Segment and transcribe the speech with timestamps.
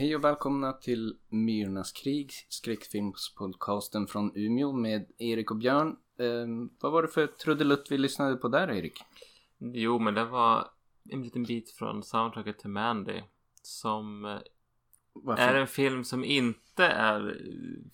[0.00, 5.96] Hej och välkomna till Myrornas krig, skräckfilmspodcasten från Umeå med Erik och Björn.
[6.18, 9.02] Eh, vad var det för trudelutt vi lyssnade på där, Erik?
[9.58, 10.68] Jo, men det var
[11.10, 13.22] en liten bit från soundtracket till Mandy.
[13.62, 14.38] Som eh,
[15.12, 15.42] Varför?
[15.42, 17.40] är en film som inte är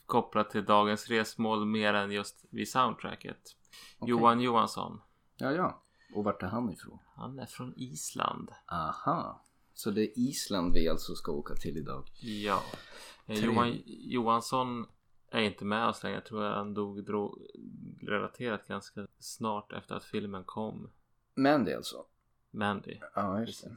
[0.07, 3.57] kopplad till dagens resmål mer än just vid soundtracket.
[3.98, 4.10] Okej.
[4.10, 5.01] Johan Johansson.
[5.37, 5.82] Ja, ja.
[6.15, 6.99] Och vart är han ifrån?
[7.16, 8.51] Han är från Island.
[8.66, 9.46] Aha.
[9.77, 12.05] Så det är Island vi alltså ska åka till idag.
[12.21, 12.63] Ja.
[13.27, 13.46] Eh, Tre.
[13.46, 14.87] Johan Johansson
[15.30, 16.16] är inte med oss längre.
[16.16, 17.09] Jag tror han dog
[18.01, 20.91] relaterat ganska snart efter att filmen kom.
[21.35, 22.05] Mandy alltså?
[22.51, 22.99] Mandy.
[23.15, 23.77] Ja, just det.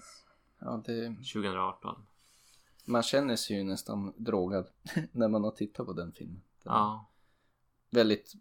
[0.60, 1.08] Ja, det...
[1.08, 2.06] 2018.
[2.86, 4.68] Man känner sig ju nästan drogad
[5.12, 6.42] när man har tittat på den filmen.
[6.64, 7.10] Den Ja.
[7.90, 8.34] Väldigt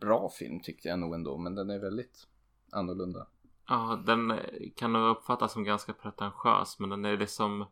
[0.00, 2.26] bra film tyckte jag nog ändå, men den är väldigt
[2.70, 3.26] annorlunda.
[3.72, 4.38] Ja, den
[4.76, 7.66] kan nog uppfattas som ganska pretentiös men den är liksom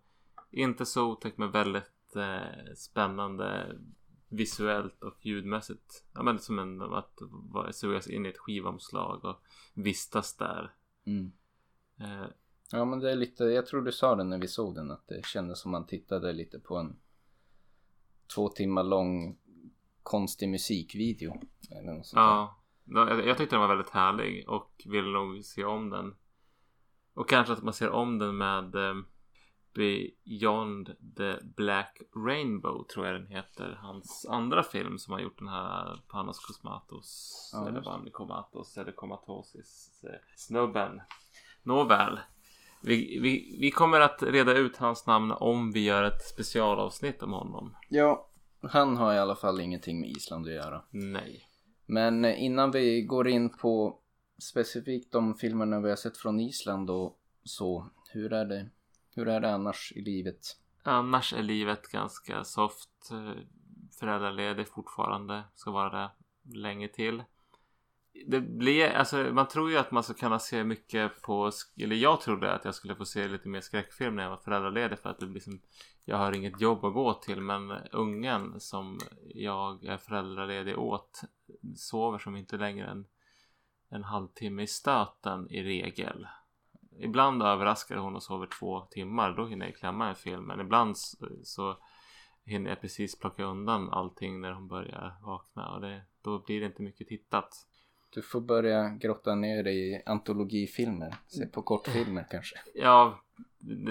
[0.50, 3.78] inte så otäck men väldigt eh, spännande
[4.28, 6.04] visuellt och ljudmässigt.
[6.12, 7.18] Ja men som en att
[7.70, 9.42] sugas in i ett skivomslag och
[9.74, 10.74] vistas där.
[11.06, 11.32] Mm.
[12.00, 12.26] Eh,
[12.72, 15.08] Ja men det är lite, jag tror du sa det när vi såg den att
[15.08, 16.96] det kändes som man tittade lite på en
[18.34, 19.38] två timmar lång
[20.02, 21.40] konstig musikvideo.
[21.70, 22.59] Eller något sånt ja,
[22.94, 26.14] jag, tyckte den var väldigt härlig och vill nog se om den.
[27.14, 28.94] Och kanske att man ser om den med eh,
[29.74, 33.78] Beyond the Black Rainbow tror jag den heter.
[33.82, 37.80] Hans andra film som har gjort den här Panos Cosmatos Ja, eller.
[37.80, 41.00] Vanni Comatos eller Comatosis eh, snubben.
[41.62, 42.20] Nåväl.
[42.82, 47.32] Vi, vi, vi kommer att reda ut hans namn om vi gör ett specialavsnitt om
[47.32, 47.76] honom.
[47.88, 48.28] Ja,
[48.62, 50.82] han har i alla fall ingenting med Island att göra.
[50.90, 51.49] Nej.
[51.90, 53.98] Men innan vi går in på
[54.38, 58.68] specifikt de filmerna vi har sett från Island och så, hur är det,
[59.14, 60.56] hur är det annars i livet?
[60.82, 63.10] Annars är livet ganska soft.
[63.10, 63.42] Eh,
[64.00, 65.42] föräldraledig fortfarande.
[65.54, 66.10] Ska vara det
[66.58, 67.22] länge till.
[68.26, 72.20] Det blir, alltså man tror ju att man ska kunna se mycket på, eller jag
[72.20, 75.18] trodde att jag skulle få se lite mer skräckfilm när jag var föräldraledig för att
[75.18, 75.60] det blir som,
[76.04, 78.98] jag har inget jobb att gå till men ungen som
[79.34, 81.20] jag är föräldraledig åt
[81.76, 83.06] sover som inte längre än
[83.90, 86.26] en halvtimme i stöten i regel.
[86.98, 89.32] Ibland överraskar hon och sover två timmar.
[89.32, 90.44] Då hinner jag klämma en film.
[90.44, 91.78] Men ibland så, så
[92.44, 95.74] hinner jag precis plocka undan allting när hon börjar vakna.
[95.74, 97.66] Och det, då blir det inte mycket tittat.
[98.10, 102.56] Du får börja grotta ner dig i antologifilmer, se på kortfilmer kanske.
[102.74, 103.20] Ja,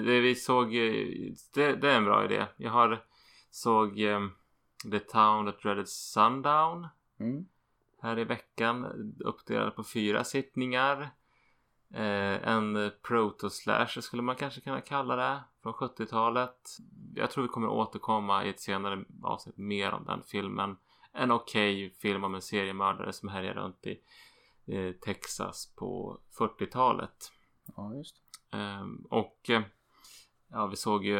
[0.04, 0.74] det vi såg.
[0.74, 1.06] eh,
[1.54, 2.46] Det, det är en bra idé.
[2.56, 3.04] Jag har
[3.50, 4.20] såg eh,
[4.90, 6.88] The Town That Dreaded Sundown.
[7.20, 7.46] Mm.
[8.02, 8.84] här i veckan.
[9.24, 11.10] Uppdelad på fyra sittningar.
[11.94, 15.40] Eh, en proto-slasher skulle man kanske kunna kalla det.
[15.62, 16.76] Från 70-talet.
[17.14, 20.76] Jag tror vi kommer återkomma i ett senare avsnitt mer om den filmen.
[21.12, 24.00] En okej film om en seriemördare som härjar runt i
[24.66, 27.32] eh, Texas på 40-talet.
[27.76, 28.16] Ja, just.
[28.52, 29.62] Ehm, och eh,
[30.50, 31.14] ja, vi såg ju.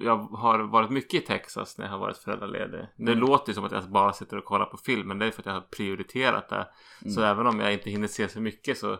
[0.00, 2.86] jag har varit mycket i Texas när jag har varit föräldraledig.
[2.96, 3.18] Det Mm.
[3.18, 5.08] låter ju som att jag bara sitter och kollar på film.
[5.08, 6.68] Men det är för att jag har prioriterat det.
[7.10, 7.30] Så Mm.
[7.30, 8.98] även om jag inte hinner se så mycket så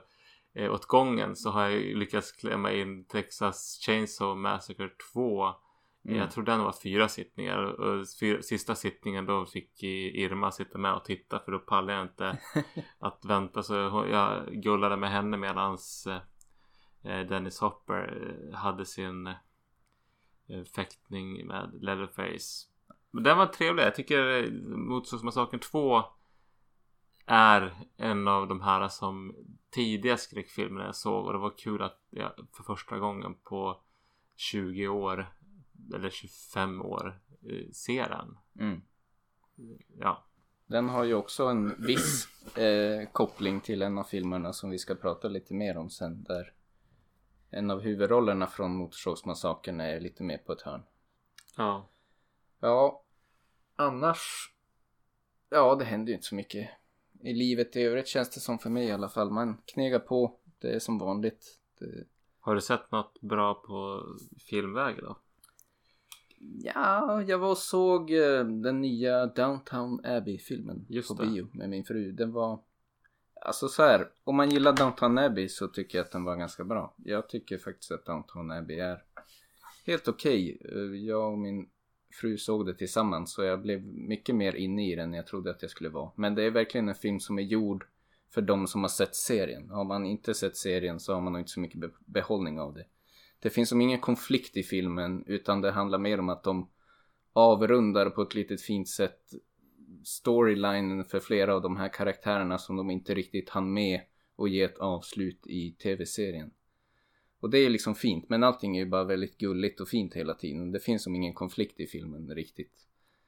[0.55, 5.49] eh, åt gången så har jag lyckats klämma in Texas Chainsaw Massacre 2.
[6.05, 6.19] Mm.
[6.19, 7.59] Jag tror den var fyra sittningar.
[7.59, 8.06] Och
[8.43, 12.38] sista sittningen då fick Irma sitta med och titta för då pallade jag inte
[12.99, 13.62] att vänta.
[13.62, 13.75] Så
[14.11, 16.06] jag gullade med henne medans
[17.05, 22.67] eh, Dennis Hopper eh, hade sin eh, fäktning med Leatherface.
[23.11, 23.82] Men den var trevlig.
[23.82, 26.02] Jag tycker Motorsågsmassakern 2
[27.26, 29.37] är en av de här som
[29.70, 33.81] tidiga skräckfilmerna jag såg och det var kul att jag för första gången på
[34.37, 35.35] 20 år
[35.94, 38.38] eller 25 år eh, se den.
[38.59, 38.82] Mm.
[39.99, 40.25] Ja,
[40.67, 44.94] Den har ju också en viss eh, koppling till en av filmerna som vi ska
[44.94, 46.23] prata lite mer om sen.
[46.23, 46.53] Där
[47.50, 50.82] en av huvudrollerna från Motorsågsmassakern är lite mer på ett hörn.
[51.56, 51.87] ja.
[52.62, 53.05] Ja,
[53.76, 54.53] annars...
[55.50, 56.71] Ja, det händer ju inte så mycket.
[57.21, 59.31] I livet i övrigt känns det som för mig i alla fall.
[59.31, 60.38] Man knegar på.
[60.59, 61.59] Det är som vanligt.
[61.79, 62.05] Det...
[62.41, 64.06] Har du sett något bra på
[64.38, 65.17] filmväg då?
[66.62, 71.26] Ja, jag var och såg eh, den nya Downtown Abbey-filmen på det.
[71.31, 72.12] bio med min fru.
[72.12, 72.60] Den var...
[73.42, 76.64] Alltså så här, om man gillar Downtown Abbey så tycker jag att den var ganska
[76.64, 76.94] bra.
[76.96, 79.02] Jag tycker faktiskt att Downtown Abbey är
[79.87, 80.58] helt okej.
[80.64, 81.69] Eh, Jag och min
[82.20, 85.50] fru såg det tillsammans så jag blev mycket mer inne i den än jag trodde
[85.50, 86.10] att jag skulle vara.
[86.16, 87.87] Men det är verkligen en film som är gjord
[88.34, 89.70] för de som har sett serien.
[89.70, 92.75] Har man inte sett serien så har man nog inte så mycket be- behållning av
[92.75, 92.84] det.
[93.40, 96.70] Det finns som ingen konflikt i filmen utan det handlar mer om att de
[97.32, 99.32] avrundar på ett litet fint sätt
[100.04, 104.00] storylinen för flera av de här karaktärerna som de inte riktigt hann med
[104.37, 106.50] och ge ett avslut i tv-serien.
[107.40, 110.34] Och det är liksom fint, men allting är ju bara väldigt gulligt och fint hela
[110.34, 110.72] tiden.
[110.72, 112.87] Det finns som ingen konflikt i filmen riktigt.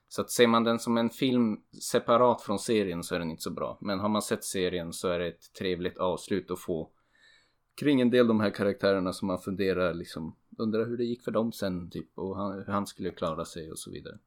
[0.08, 3.42] Så att ser man den som en film separat från serien så är den inte
[3.42, 3.78] så bra.
[3.80, 6.90] Men har man sett serien så är det ett trevligt avslut att få
[7.74, 11.22] kring en del av de här karaktärerna som man funderar liksom undrar hur det gick
[11.22, 14.18] för dem sen typ och han, hur han skulle klara sig och så vidare.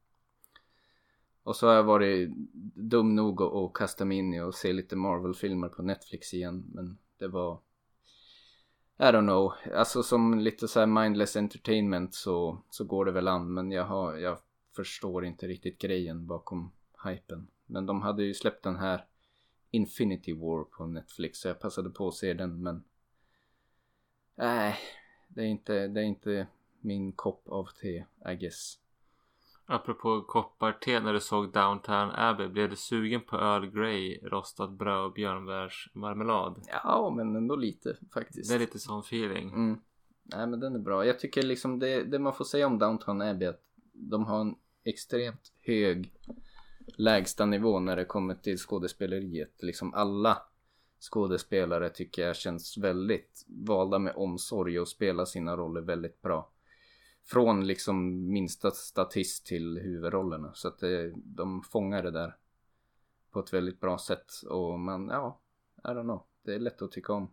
[1.42, 2.30] Och så har jag varit
[2.74, 6.64] dum nog att, att kasta mig in i och se lite Marvel-filmer på Netflix igen
[6.74, 7.60] men det var
[8.98, 13.54] I don't know, alltså som lite så mindless entertainment så, så går det väl an
[13.54, 14.38] men jag, har, jag
[14.76, 16.72] förstår inte riktigt grejen bakom
[17.04, 17.46] hypen.
[17.66, 19.04] Men de hade ju släppt den här
[19.70, 22.84] Infinity War på Netflix så jag passade på att se den men
[24.36, 24.78] Nej,
[25.28, 26.46] det är inte, det är inte
[26.80, 28.78] min kopp av te, I guess.
[29.68, 32.48] Apropå koppar-te när du såg Downtown Abbey.
[32.48, 36.62] Blev du sugen på Earl Grey, rostat bröd och björnbärsmarmelad?
[36.84, 38.50] Ja, men ändå lite faktiskt.
[38.50, 39.48] Det är lite sån feeling.
[39.48, 39.80] Mm.
[40.22, 41.06] Nej, men den är bra.
[41.06, 43.62] Jag tycker liksom det, det man får säga om Downtown Abbey är att
[43.92, 44.54] de har en
[44.84, 46.12] extremt hög
[46.98, 49.62] lägsta nivå när det kommer till skådespeleriet.
[49.62, 50.42] Liksom alla
[51.00, 56.52] skådespelare tycker jag känns väldigt valda med omsorg och spelar sina roller väldigt bra.
[57.24, 60.54] Från liksom minsta statist till huvudrollerna.
[60.54, 62.36] Så att det, de fångar det där
[63.30, 64.32] på ett väldigt bra sätt.
[64.48, 65.40] Och man, ja,
[65.84, 66.26] I don't know.
[66.44, 67.30] Det är lätt att tycka om.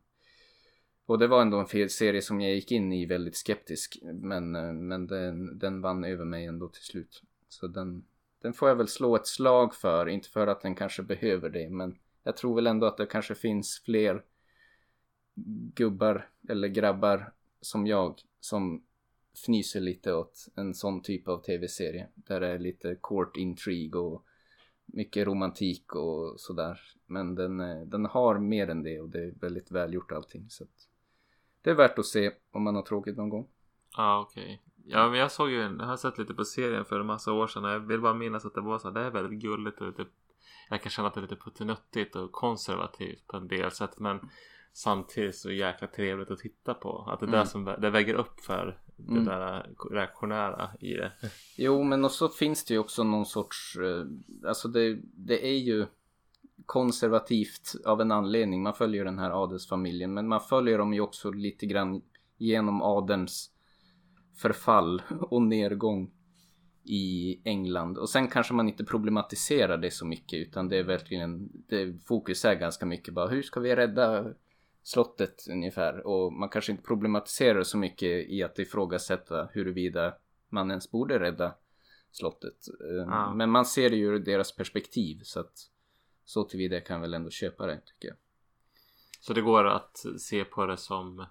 [1.05, 3.99] Och det var ändå en serie som jag gick in i väldigt skeptisk.
[4.03, 7.21] Men, eh, men den, den vann över mig ändå till slut.
[7.49, 8.05] Så den,
[8.41, 10.09] den får jag väl slå ett slag för.
[10.09, 11.69] Inte för att den kanske behöver det.
[11.69, 14.23] Men jag tror väl ändå att det kanske finns fler
[15.75, 18.83] gubbar eller grabbar som jag som
[19.33, 22.07] fnyser lite åt en sån typ av tv-serie.
[22.15, 24.25] Där det är lite court intrig och
[24.85, 26.79] mycket romantik och sådär.
[27.05, 30.49] Men den, eh, den har mer än det och det är väldigt välgjort allting.
[30.49, 30.89] Så att
[31.61, 33.47] det är värt att se om man har tråkigt någon gång.
[33.97, 34.43] Ja ah, okej.
[34.43, 34.57] Okay.
[34.85, 37.47] Ja men jag såg ju, jag har sett lite på serien för en massa år
[37.47, 39.87] sedan och jag vill bara minnas att det var så det är väldigt gulligt och
[39.87, 40.05] lite
[40.73, 44.19] jag kan känna att det är lite puttinuttigt och konservativt på en del sätt men
[44.73, 47.07] samtidigt så jäkla trevligt att titta på.
[47.07, 47.39] Att det är mm.
[47.39, 49.25] det som det väger upp för det mm.
[49.25, 51.11] där reaktionära i det.
[51.57, 54.05] Jo men och så finns det ju också någon sorts, eh,
[54.47, 55.85] alltså det, det är ju
[56.65, 58.63] konservativt av en anledning.
[58.63, 62.01] Man följer den här adelsfamiljen men man följer dem ju också lite grann
[62.37, 63.51] genom adelns
[64.37, 66.11] förfall och nedgång
[66.83, 67.97] i England.
[67.97, 72.45] Och sen kanske man inte problematiserar det så mycket utan det är verkligen, det, fokus
[72.45, 74.33] är ganska mycket bara hur ska vi rädda
[74.83, 76.07] slottet ungefär.
[76.07, 80.15] Och man kanske inte problematiserar så mycket i att ifrågasätta huruvida
[80.49, 81.55] man ens borde rädda
[82.11, 82.57] slottet.
[83.07, 83.33] Ah.
[83.33, 85.69] Men man ser det ju ur deras perspektiv så att
[86.25, 88.17] så tillvida kan jag väl ändå köpa det tycker jag.
[89.19, 91.25] Så det går att se på det som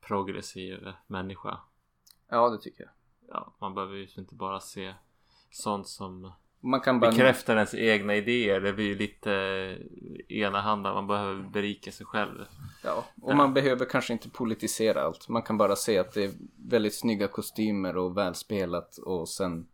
[0.00, 1.60] progressiv människa?
[2.28, 2.90] Ja, det tycker jag
[3.28, 4.94] ja, man behöver ju inte bara se
[5.50, 6.32] sånt som
[6.64, 7.10] man kan bara...
[7.10, 8.60] bekräftar ens egna idéer.
[8.60, 9.32] Det blir ju lite
[10.28, 10.94] enahanda.
[10.94, 12.44] Man behöver berika sig själv.
[12.84, 13.36] Ja, och ja.
[13.36, 15.28] man behöver kanske inte politisera allt.
[15.28, 19.66] Man kan bara se att det är väldigt snygga kostymer och välspelat och sen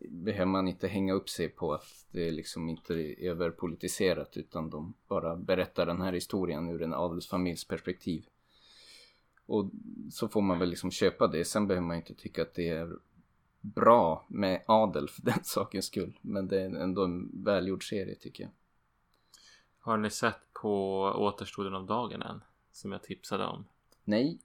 [0.00, 4.94] behöver man inte hänga upp sig på att det liksom inte är överpolitiserat utan de
[5.08, 8.26] bara berättar den här historien ur en adelsfamiljs perspektiv.
[9.50, 9.70] Och
[10.10, 11.44] så får man väl liksom köpa det.
[11.44, 12.96] Sen behöver man inte tycka att det är
[13.60, 16.18] bra med adel för den sakens skull.
[16.20, 18.52] Men det är ändå en välgjord serie tycker jag.
[19.78, 22.44] Har ni sett på återstoden av dagen än?
[22.72, 23.64] Som jag tipsade om.
[24.04, 24.38] Nej.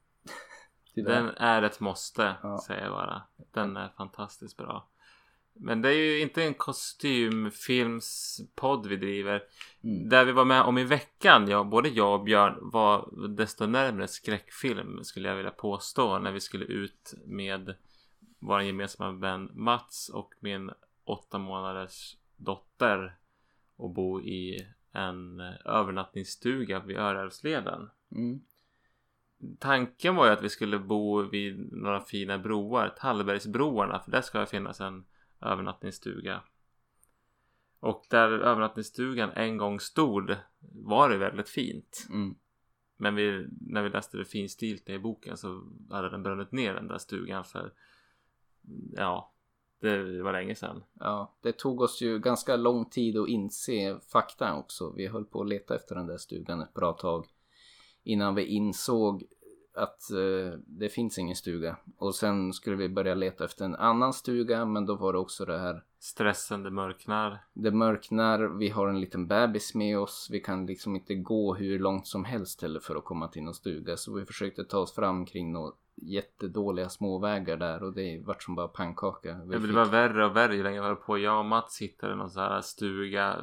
[0.94, 2.62] den är ett måste, ja.
[2.68, 3.24] säger jag bara.
[3.52, 4.88] Den är fantastiskt bra.
[5.58, 9.44] Men det är ju inte en kostymfilmspodd vi driver.
[9.84, 10.10] Mm.
[10.10, 14.08] Där vi var med om i veckan, ja, både jag och Björn var desto närmare
[14.08, 16.20] skräckfilm skulle jag vilja påstå.
[16.20, 17.76] När vi skulle ut med
[18.40, 20.72] vår gemensamma vän Mats och min
[21.04, 23.18] åtta månaders dotter
[23.76, 27.90] och bo i en övernattningsstuga vid Örälvsleden.
[28.12, 28.42] Mm.
[29.60, 34.40] Tanken var ju att vi skulle bo vid några fina broar, Tallbergsbroarna, för där ska
[34.40, 35.06] det finnas en
[35.46, 36.42] övernattningsstuga.
[37.80, 42.08] Och där övernattningsstugan en gång stod var det väldigt fint.
[42.10, 42.36] Mm.
[42.98, 46.88] Men vi, när vi läste det finstilta i boken så hade den brunnit ner den
[46.88, 47.74] där stugan för
[48.92, 49.34] ja,
[49.80, 50.84] det var länge sedan.
[50.94, 54.94] Ja, det tog oss ju ganska lång tid att inse fakta också.
[54.98, 57.26] Vi höll på att leta efter den där stugan ett bra tag
[58.04, 59.24] innan vi insåg
[59.78, 61.78] att eh, det finns ingen stuga.
[61.98, 65.46] Och sen skulle vi börja leta efter en annan stuga men då var det också
[65.46, 67.44] det här Stressen, det mörknar.
[67.54, 70.28] Det mörknar, vi har en liten bebis med oss.
[70.32, 73.54] Vi kan liksom inte gå hur långt som helst heller för att komma till någon
[73.54, 73.98] stuga.
[73.98, 78.56] Så vi försökte ta oss fram kring några jättedåliga småvägar där och det vart som
[78.56, 79.40] bara pannkaka.
[79.46, 81.18] Vi Det fick- var värre och värre ju längre jag höll på.
[81.18, 83.36] Jag och Mats hittade någon sån här stuga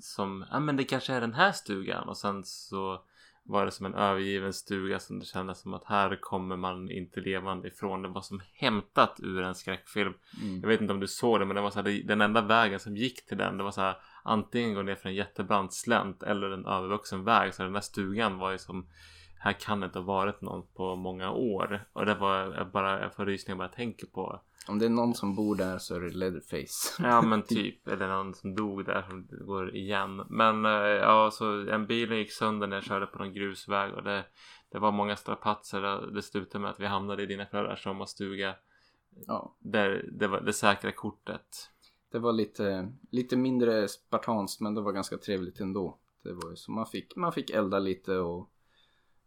[0.00, 2.08] som, ja men det kanske är den här stugan.
[2.08, 3.02] Och sen så
[3.48, 7.20] var det som en övergiven stuga som det kändes som att här kommer man inte
[7.20, 8.02] levande ifrån.
[8.02, 10.14] Det var som hämtat ur en skräckfilm.
[10.42, 10.60] Mm.
[10.60, 12.80] Jag vet inte om du såg det men det var så här, den enda vägen
[12.80, 16.22] som gick till den det var så här antingen gå ner för en jättebrant slänt
[16.22, 17.54] eller en övervuxen väg.
[17.54, 18.86] Så den där stugan var ju som
[19.46, 21.88] här kan det inte ha varit någon på många år.
[21.92, 24.40] Och det var bara, jag får rysningar bara jag tänker på.
[24.68, 27.02] Om det är någon som bor där så är det Leatherface.
[27.02, 27.88] Ja men typ.
[27.88, 30.22] Eller någon som dog där som går igen.
[30.28, 33.94] Men eh, ja så en bil gick sönder när jag körde på någon grusväg.
[33.94, 34.24] Och det,
[34.72, 35.82] det var många strapatser.
[35.84, 38.54] och Det slutade med att vi hamnade i dina föräldrars sommarstuga.
[39.26, 41.70] Ja, Där det var det säkra kortet.
[42.12, 45.98] det var lite, lite mindre spartanskt men det var ganska trevligt ändå.
[46.22, 48.50] Det var ju så man fick, man fick elda lite och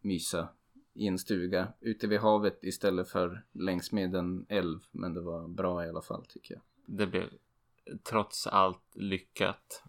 [0.01, 0.49] mysa
[0.93, 4.79] i en stuga ute vid havet istället för längs med en älv.
[4.91, 6.63] Men det var bra i alla fall tycker jag.
[6.85, 7.29] Det blev
[8.03, 9.83] trots allt lyckat.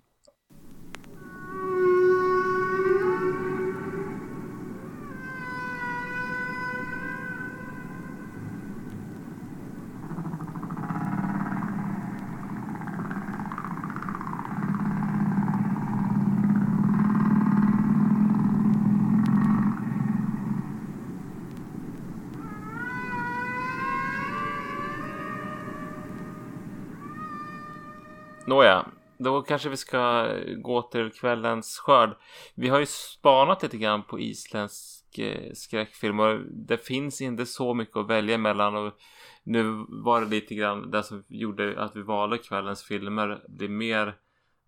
[28.50, 28.86] Nåja,
[29.18, 32.16] då kanske vi ska gå till kvällens skörd.
[32.54, 37.74] Vi har ju spanat lite grann på isländsk eh, skräckfilm och det finns inte så
[37.74, 38.94] mycket att välja mellan och
[39.42, 43.44] nu var det lite grann det som gjorde att vi valde kvällens filmer.
[43.48, 44.16] Det är mer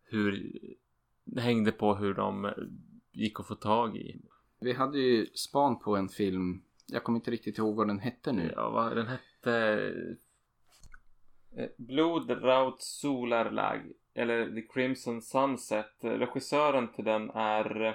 [0.04, 0.52] hur
[1.24, 2.52] det hängde på hur de
[3.12, 4.20] gick att få tag i.
[4.60, 6.62] Vi hade ju span på en film.
[6.86, 8.52] Jag kommer inte riktigt ihåg vad den hette nu.
[8.56, 9.92] Ja, vad den hette?
[11.56, 13.80] Eh, Blod, Blodraut Solarlag
[14.14, 16.04] eller The Crimson Sunset.
[16.04, 17.94] Eh, regissören till den är eh,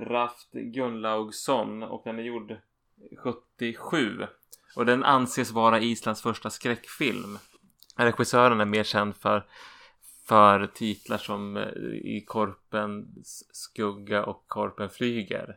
[0.00, 2.56] Raft Gunnlaugsson och den är gjord
[3.18, 4.26] 77.
[4.76, 7.38] Och den anses vara Islands första skräckfilm.
[7.96, 9.44] Regissören är mer känd för
[10.28, 11.56] för titlar som
[12.02, 15.56] I Korpens skugga och Korpen flyger.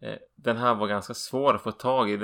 [0.00, 2.20] Eh, Den här var ganska svår att få tag i.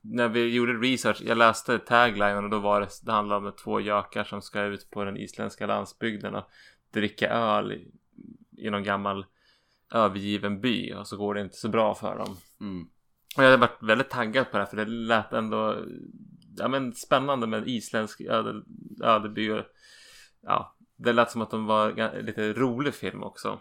[0.00, 3.80] När vi gjorde research, jag läste taglinen och då var det, det handlade om två
[3.80, 6.44] gökar som ska ut på den isländska landsbygden och
[6.90, 7.90] dricka öl i,
[8.56, 9.26] i någon gammal
[9.94, 12.36] övergiven by och så går det inte så bra för dem.
[12.60, 12.82] Mm.
[13.36, 15.76] Och jag hade varit väldigt taggad på det här för det lät ändå
[16.56, 18.62] ja, men spännande med en isländsk öde,
[19.02, 19.50] ödeby.
[19.50, 19.64] och-
[20.40, 23.60] Ja, det lät som att de var lite rolig film också.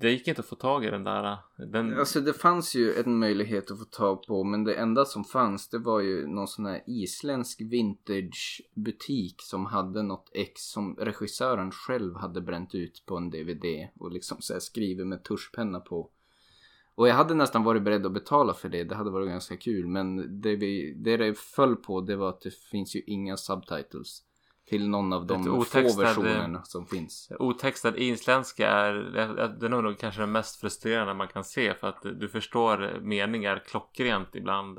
[0.00, 1.32] Det gick inte att få tag i den där.
[1.32, 5.04] Äh, den, Alltså det fanns ju en möjlighet att få tag på men det enda
[5.04, 10.62] som fanns det var ju någon sån här isländsk vintage butik som hade något ex
[10.62, 15.24] som regissören själv hade bränt ut på en DVD och liksom så här skrivit med
[15.24, 16.10] tuschpenna på.
[16.94, 19.86] Och jag hade nästan varit beredd att betala för det, det hade varit ganska kul
[19.86, 24.22] men det, vi, det det föll på det var att det finns ju inga subtitles
[24.70, 27.32] till någon av de Lite få otextade- versionerna som finns.
[27.38, 28.94] Otextad isländska är,
[29.60, 33.62] det är nog kanske det mest frustrerande man kan se för att du förstår meningar
[33.66, 34.78] klockrent ibland.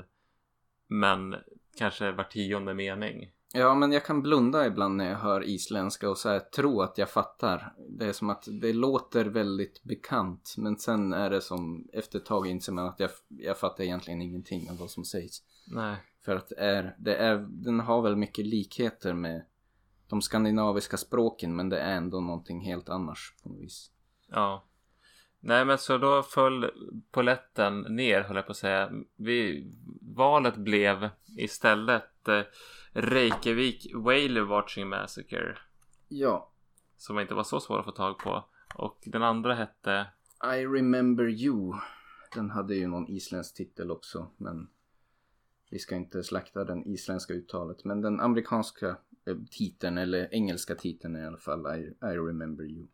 [0.88, 1.36] Men
[1.78, 3.32] kanske var tionde mening.
[3.54, 6.98] Ja, men jag kan blunda ibland när jag hör isländska och så här, tro att
[6.98, 7.74] jag fattar.
[7.90, 10.56] Det är som att det låter väldigt bekant.
[10.58, 14.22] Men sen är det som efter ett tag inser man att jag, jag fattar egentligen
[14.22, 15.42] ingenting av vad som sägs.
[15.68, 15.96] Nej.
[16.26, 19.46] För att är, det är, den har väl mycket likheter med
[20.12, 23.92] de skandinaviska språken men det är ändå någonting helt annars på något vis.
[24.28, 24.66] Ja.
[25.40, 26.72] Nej men så då föll
[27.12, 28.92] poletten ner höll jag på att säga.
[29.16, 32.42] Vi, valet blev istället eh,
[32.92, 35.58] Reykjavik Whale Watching Massacre.
[36.08, 36.52] Ja,
[36.98, 38.46] Som inte var så svår att få tag på.
[38.76, 40.08] Och den andra hette
[40.44, 41.74] I remember you.
[42.34, 44.70] Den hade ju någon isländsk titel också men
[45.70, 47.86] vi ska inte slakta den isländska uttalet.
[47.86, 48.98] Men den amerikanska
[49.52, 52.88] titeln eller engelska titeln i alla fall I, I remember you.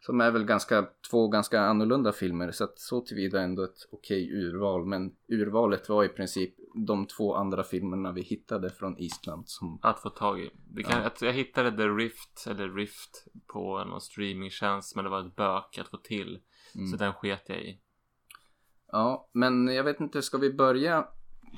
[0.00, 4.30] Som är väl ganska, två ganska annorlunda filmer så att så tillvida ändå ett okej
[4.32, 4.86] urval.
[4.86, 6.54] Men urvalet var i princip
[6.86, 10.50] de två andra filmerna vi hittade från Island som att få tag i.
[10.68, 11.06] Det kan, Ja.
[11.06, 15.78] att jag hittade The Rift eller Rift på någon streamingtjänst men det var ett bök
[15.78, 16.40] att få till.
[16.74, 16.86] Mm.
[16.86, 17.80] Så den sket jag i.
[18.92, 21.08] Ja, men jag vet inte, ska vi börja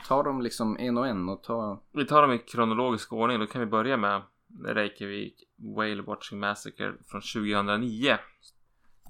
[0.06, 1.82] ta dem liksom en och en och ta...
[1.92, 3.40] Vi tar dem i kronologisk ordning.
[3.40, 4.22] Då kan vi börja med
[4.64, 8.18] Reykjavik Whale Watching Massacre från 2009.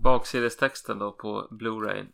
[0.03, 2.07] Baksidestexten då på Blu-ray.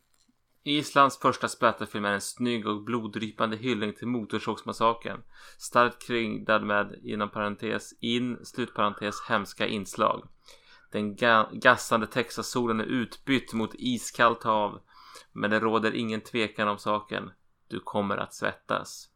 [0.64, 5.22] Islands första splatterfilm är en snygg och bloddrypande hyllning till Motorsågsmassakern.
[5.58, 10.28] Starkt kringdad med, inom parentes, in, slutparentes, hemska inslag.
[10.92, 14.80] Den ga gassande Texas-solen är utbytt mot iskallt hav.
[15.32, 17.30] Men det råder ingen tvekan om saken.
[17.72, 19.08] Du kommer att svettas.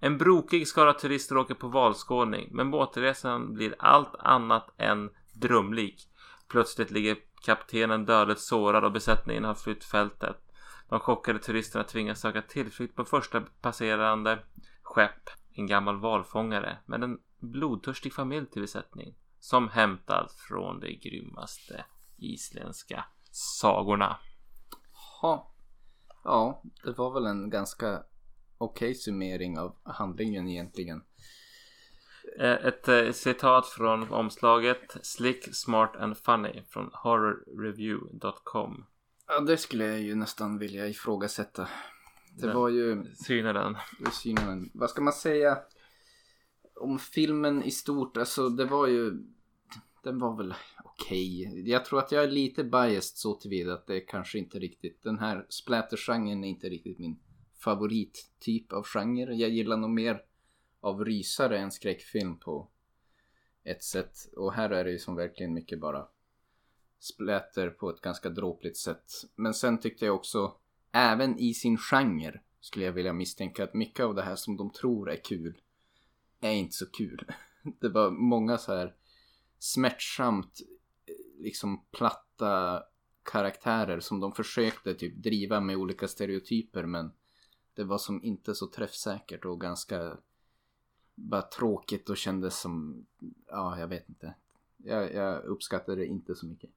[0.00, 6.08] En brokig skara turister åker på valskådning, men båtresan blir allt annat än drömlik.
[6.48, 10.36] Plötsligt ligger kaptenen dödligt sårad och besättningen har flytt fältet.
[10.88, 14.38] De chockade turisterna tvingas söka tillflykt på första passerande
[14.82, 15.30] skepp.
[15.54, 19.14] En gammal valfångare med en blodtörstig familj till besättning.
[19.40, 21.84] Som hämtad från de grymmaste
[22.16, 24.16] isländska sagorna.
[25.20, 25.53] Ha.
[26.24, 28.02] Ja, det var väl en ganska
[28.58, 31.02] okej okay summering av handlingen egentligen.
[32.38, 38.86] Eh, ett eh, citat från omslaget Slick, smart and funny från horrorreview.com.
[39.26, 41.68] Ja, det skulle jag ju nästan vilja ifrågasätta.
[42.36, 43.14] Det var ju...
[43.14, 43.76] Syna den.
[44.12, 44.70] Syna den.
[44.74, 45.58] Vad ska man säga
[46.80, 48.16] om filmen i stort?
[48.16, 49.12] Alltså det var ju...
[50.04, 51.48] Den var väl okej.
[51.48, 51.70] Okay.
[51.70, 55.02] Jag tror att jag är lite biased så tillvida att det är kanske inte riktigt...
[55.02, 57.18] Den här splattergenren är inte riktigt min
[57.64, 59.34] favorittyp av genre.
[59.34, 60.22] Jag gillar nog mer
[60.80, 62.68] av rysare än skräckfilm på
[63.64, 64.16] ett sätt.
[64.36, 66.06] Och här är det ju som verkligen mycket bara
[66.98, 69.04] splatter på ett ganska dråpligt sätt.
[69.36, 70.56] Men sen tyckte jag också,
[70.92, 74.70] även i sin genre, skulle jag vilja misstänka att mycket av det här som de
[74.70, 75.60] tror är kul
[76.40, 77.32] är inte så kul.
[77.80, 78.94] Det var många så här
[79.64, 80.60] smärtsamt
[81.38, 82.82] liksom platta
[83.22, 87.12] karaktärer som de försökte typ driva med olika stereotyper men
[87.74, 90.16] det var som inte så träffsäkert och ganska
[91.14, 93.06] bara tråkigt och kändes som,
[93.46, 94.34] ja jag vet inte.
[94.76, 96.70] Jag, jag uppskattade det inte så mycket.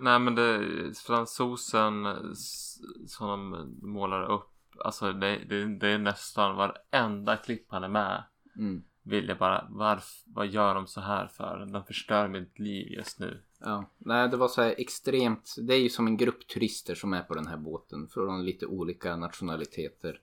[0.00, 2.04] Nej men det, fransosen
[3.06, 4.50] som de målar upp,
[4.84, 8.24] alltså det, det, det är nästan varenda klipp han är med.
[8.56, 8.84] Mm.
[9.06, 11.66] Vill jag bara, varför, vad gör de så här för?
[11.72, 13.42] De förstör mitt liv just nu.
[13.60, 17.12] Ja, nej det var så här extremt, det är ju som en grupp turister som
[17.12, 20.20] är på den här båten från lite olika nationaliteter.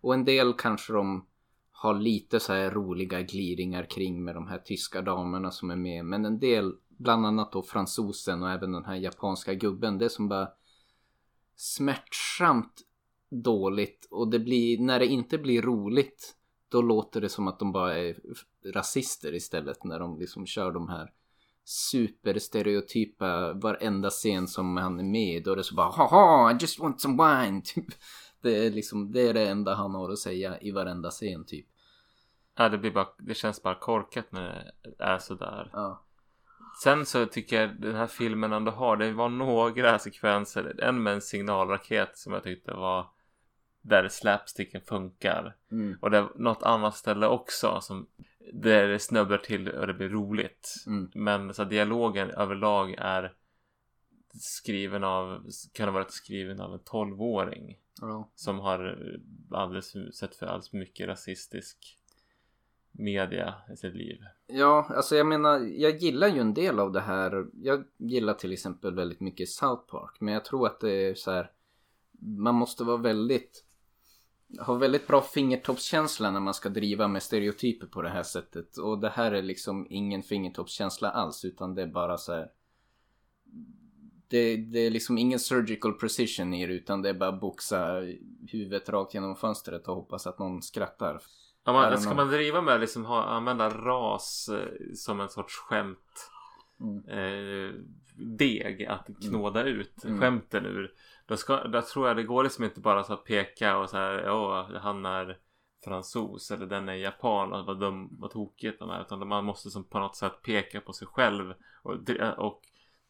[0.00, 1.26] Och en del kanske de
[1.72, 6.04] har lite så här roliga gliringar kring med de här tyska damerna som är med.
[6.04, 10.08] Men en del, bland annat då fransosen och även den här japanska gubben, det är
[10.08, 10.48] som bara
[11.56, 12.82] smärtsamt
[13.30, 14.08] dåligt.
[14.10, 16.35] Och det blir, när det inte blir roligt,
[16.68, 18.16] då låter det som att de bara är
[18.74, 19.84] rasister istället.
[19.84, 21.12] När de liksom kör de här
[21.64, 26.78] superstereotypa varenda scen som han är med Då är det så bara haha I just
[26.78, 27.86] want some wine typ.
[28.42, 31.66] Det är liksom det är det enda han har att säga i varenda scen typ.
[32.58, 35.70] Ja det blir bara Det känns bara korkat när det är sådär.
[35.72, 36.02] Ja.
[36.82, 41.12] Sen så tycker jag den här filmen ändå har Det var några sekvenser En med
[41.12, 43.06] en signalraket som jag tyckte var
[43.88, 45.56] Där slapsticken funkar.
[45.70, 45.98] Mm.
[46.00, 48.06] Och det är något annat ställe också som
[48.52, 50.74] Där det snubblar till och det blir roligt.
[50.86, 51.10] Mm.
[51.14, 53.32] Men så dialogen överlag är
[54.40, 57.78] skriven av, kan ha varit skriven av en tolvåring.
[58.00, 58.30] Ja.
[58.34, 58.98] Som har
[59.50, 61.98] alldeles sett för alldeles mycket rasistisk
[62.92, 64.20] media i sitt liv.
[64.46, 67.46] Ja, alltså jag menar, jag gillar ju en del av det här.
[67.62, 70.16] Jag gillar till exempel väldigt mycket South Park.
[70.20, 71.50] Men jag tror att det är så här,
[72.18, 73.65] man måste vara väldigt
[74.58, 78.78] ha väldigt bra fingertoppskänsla när man ska driva med stereotyper på det här sättet.
[78.78, 82.48] Och det här är liksom ingen fingertoppskänsla alls utan det är bara så här
[84.28, 88.02] det, det är liksom ingen surgical precision i det utan det är bara boxa
[88.48, 91.20] huvudet rakt genom fönstret och hoppas att någon skrattar.
[91.64, 96.30] Ja, man, ska man driva med liksom ha, använda ras eh, som en sorts skämt
[96.80, 97.08] mm.
[97.08, 97.74] eh,
[98.16, 100.20] deg att knåda ut mm.
[100.20, 100.92] skämten ur.
[101.26, 103.96] Då, ska, då tror jag det går liksom inte bara så att peka och så
[103.96, 105.38] här, ja han är
[105.84, 109.00] fransos eller den är japan och vad dum och tokigt de är.
[109.00, 111.94] Utan man måste som på något sätt peka på sig själv och,
[112.36, 112.62] och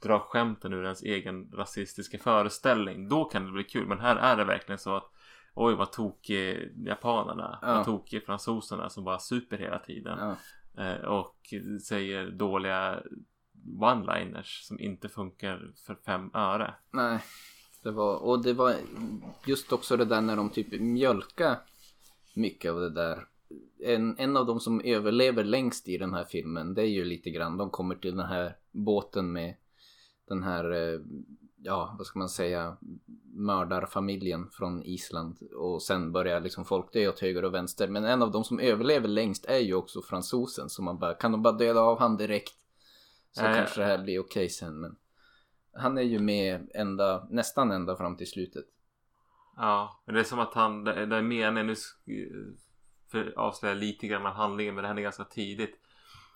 [0.02, 3.08] dra skämten ur ens egen rasistiska föreställning.
[3.08, 3.86] Då kan det bli kul.
[3.86, 5.12] Men här är det verkligen så att
[5.58, 7.58] Oj vad tokig japanerna.
[7.62, 7.74] Ja.
[7.74, 10.18] Vad tokig fransoserna som bara super hela tiden.
[10.18, 10.36] Ja.
[10.84, 11.54] Eh, och
[11.86, 13.02] säger dåliga
[13.80, 16.74] one-liners som inte funkar för fem öre.
[16.90, 17.20] Nej.
[17.86, 18.74] Det var, och det var
[19.46, 21.58] just också det där när de typ mjölka
[22.34, 23.26] mycket av det där.
[23.84, 27.30] En, en av de som överlever längst i den här filmen det är ju lite
[27.30, 29.54] grann de kommer till den här båten med
[30.28, 31.00] den här, eh,
[31.62, 32.76] ja, vad ska man säga,
[33.32, 37.88] mördarfamiljen från Island och sen börjar liksom folk dö åt höger och vänster.
[37.88, 41.32] Men en av de som överlever längst är ju också fransosen så man bara, kan
[41.32, 42.54] de bara döda av han direkt
[43.32, 43.54] så ja.
[43.54, 44.80] kanske det här blir okej sen.
[44.80, 44.96] Men
[45.78, 48.64] han är ju med ända, nästan ända fram till slutet.
[49.56, 51.74] Ja, men det är som att han, det, det är meningen, nu
[53.10, 55.80] för avslöja lite grann av handlingen men det händer ganska tidigt.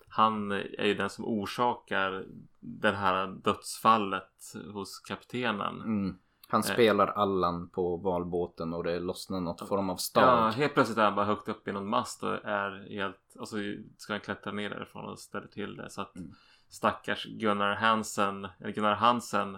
[0.09, 2.25] Han är ju den som orsakar
[2.59, 5.81] det här dödsfallet hos kaptenen.
[5.81, 6.17] Mm.
[6.47, 6.73] Han Eh.
[6.73, 10.51] spelar Allan på valbåten och det lossnar något form av Ja, stav.
[10.51, 13.57] helt plötsligt är han bara högt upp i någon mast och är helt, och så
[13.97, 15.89] ska han klättra ner därifrån och ställa till det.
[15.89, 16.31] Så att Mm.
[16.71, 19.55] Stackars Gunnar Hansen, eller Gunnar Hansen,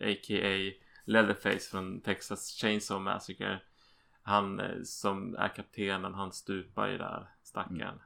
[0.00, 0.72] a.k.a.
[1.04, 3.60] Leatherface från Texas Chainsaw Massacre.
[4.22, 7.80] Han eh, som är kaptenen, han stupar ju där, stackaren.
[7.80, 7.98] Mm.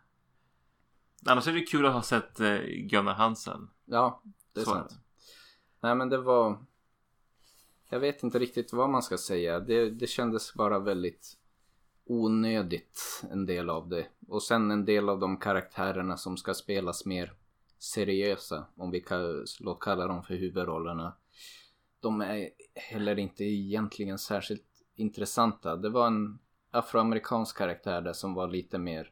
[1.26, 3.70] Annars är det kul att ha sett eh, Gunnar Hansen.
[3.84, 4.98] Ja, det är Så sant.
[5.80, 6.64] Nej men det var...
[7.88, 9.60] Jag vet inte riktigt vad man ska säga.
[9.60, 11.36] Det, det kändes bara väldigt
[12.04, 14.06] onödigt en del av det.
[14.28, 17.32] Och sen en del av de karaktärerna som ska spelas mer
[17.84, 18.66] seriösa.
[18.76, 21.16] Om vi kan låt kalla dem för huvudrollerna.
[22.00, 25.76] De är heller inte egentligen särskilt intressanta.
[25.76, 26.38] Det var en
[26.70, 29.10] afroamerikansk karaktär där som var lite mer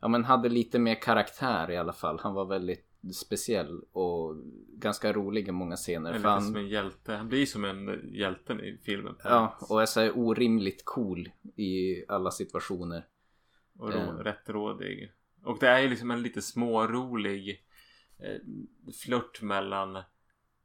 [0.00, 2.18] Ja men hade lite mer karaktär i alla fall.
[2.22, 4.36] Han var väldigt speciell och
[4.68, 6.10] ganska rolig i många scener.
[6.12, 7.12] Lite som han, en hjälte.
[7.12, 9.14] Han blir som en hjälte i filmen.
[9.24, 13.06] ja, och är så orimligt cool i alla situationer.
[13.78, 14.08] Och rå, Eh.
[14.16, 15.12] rättrådig.
[15.44, 17.64] Och det är ju liksom en lite smårolig
[19.04, 20.02] flört mellan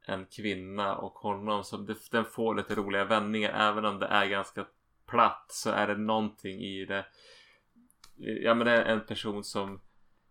[0.06, 1.64] en kvinna och honom.
[1.64, 3.70] Så det, den får lite roliga vändningar.
[3.70, 4.66] Även om det är ganska
[5.06, 7.06] platt så är det någonting i det.
[8.16, 9.80] Ja men det är en person som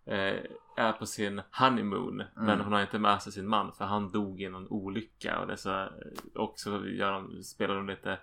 [0.05, 0.37] eh,
[0.77, 2.23] är på sin honeymoon.
[2.35, 2.59] Men Mm.
[2.59, 5.39] hon har inte med sig sin man för han dog i någon olycka.
[5.39, 5.89] Och det så,
[6.35, 8.19] och så gör de, spelar de lite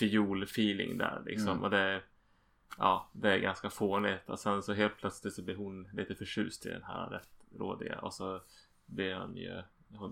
[0.00, 1.48] fiol-feeling där liksom.
[1.48, 1.62] Mm.
[1.62, 2.02] Och det
[2.78, 6.66] Ja, det är ganska fånigt och sen så helt plötsligt så blir hon lite förtjust
[6.66, 7.22] i den här
[7.56, 8.40] rättrådiga och så
[8.86, 9.62] blir han ju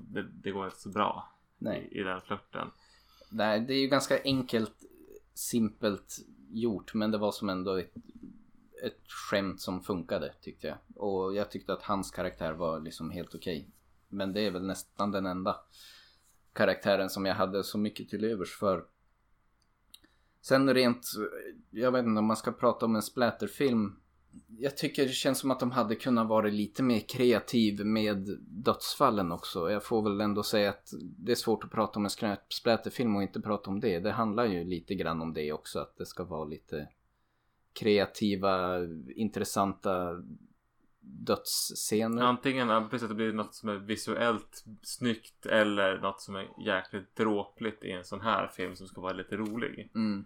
[0.06, 1.88] det, det går inte så bra Nej.
[1.92, 2.70] i, i den flörten.
[3.30, 4.84] Nej, det är ju ganska enkelt,
[5.34, 6.18] simpelt
[6.50, 6.94] gjort.
[6.94, 7.94] Men det var som ändå ett,
[8.82, 10.78] ett skämt som funkade tyckte jag.
[10.96, 13.68] Och jag tyckte att hans karaktär var liksom helt okej.
[14.08, 15.56] Men det är väl nästan den enda
[16.52, 18.84] karaktären som jag hade så mycket till övers för.
[20.40, 21.06] Sen rent,
[21.70, 23.96] jag vet inte om man ska prata om en splatterfilm.
[24.58, 29.32] Jag tycker det känns som att de hade kunnat vara lite mer kreativ med dödsfallen
[29.32, 29.70] också.
[29.70, 33.16] Jag får väl ändå säga att det är svårt att prata om en skräp- splatterfilm
[33.16, 33.98] och inte prata om det.
[33.98, 35.78] Det handlar ju lite grann om det också.
[35.78, 36.88] Att det ska vara lite
[37.72, 38.78] kreativa,
[39.16, 40.22] intressanta
[41.00, 42.22] dödsscener.
[42.22, 47.16] Antingen precis att det blir något som är visuellt snyggt eller något som är jäkligt
[47.16, 49.90] dråpligt i en sån här film som ska vara lite rolig.
[49.94, 50.24] Mm.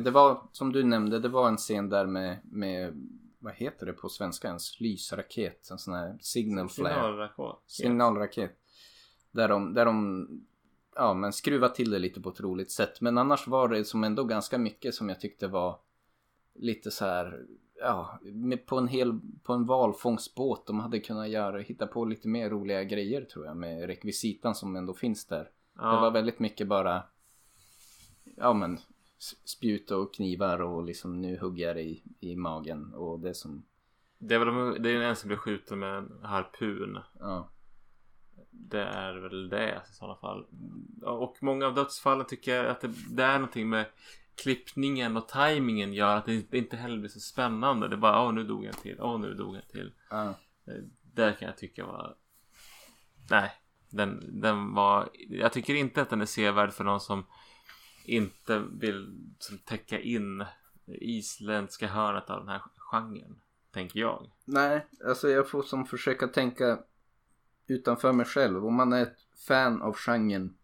[0.00, 3.92] Det, var, som du nämnde, det var en scen där med, med vad heter det
[3.92, 4.80] på svenska ens?
[4.80, 6.94] Lysraket, en sån här signal flare.
[6.94, 7.62] Signalraket.
[7.66, 8.58] Signalraket.
[9.30, 10.26] Där de, där de
[10.94, 13.00] ja, men skruva till det lite på ett roligt sätt.
[13.00, 15.78] Men annars var det som ändå ganska mycket som jag tyckte var
[16.54, 17.46] lite så här,
[17.80, 18.20] ja,
[18.66, 20.66] på en hel, på en valfångstbåt.
[20.66, 24.76] De hade kunnat göra, hitta på lite mer roliga grejer tror jag med rekvisitan som
[24.76, 25.50] ändå finns där.
[25.76, 25.94] Ja.
[25.94, 27.02] Det var väldigt mycket bara,
[28.36, 28.78] ja men
[29.44, 33.64] spjut och knivar och liksom nu hugger jag i, i magen och det som,
[34.18, 36.98] Det är väl de- det är en som blir skjuten med en harpun.
[37.18, 37.48] ja.
[38.50, 40.46] Det är väl det i sådana fall.
[41.02, 43.86] Och många av dödsfallen tycker jag att det, det är någonting med
[44.34, 47.88] klippningen och tajmingen gör att det inte heller blir så spännande.
[47.88, 49.92] Det är bara åh nu dog en till, åh nu dog en till.
[50.10, 50.28] ja.
[50.66, 50.74] Eh,
[51.14, 52.14] Där kan jag tycka var...
[53.30, 53.50] Nej,
[53.90, 55.08] den, den var...
[55.28, 57.26] Jag tycker inte att den är sevärd för någon som
[58.04, 60.44] inte vill som, täcka in
[60.86, 63.40] isländska hörnet av den här genren.
[63.70, 64.30] Tänker jag.
[64.44, 66.78] Nej, alltså jag får som försöka tänka
[67.66, 68.66] utanför mig själv.
[68.66, 70.56] Om man är ett fan av genren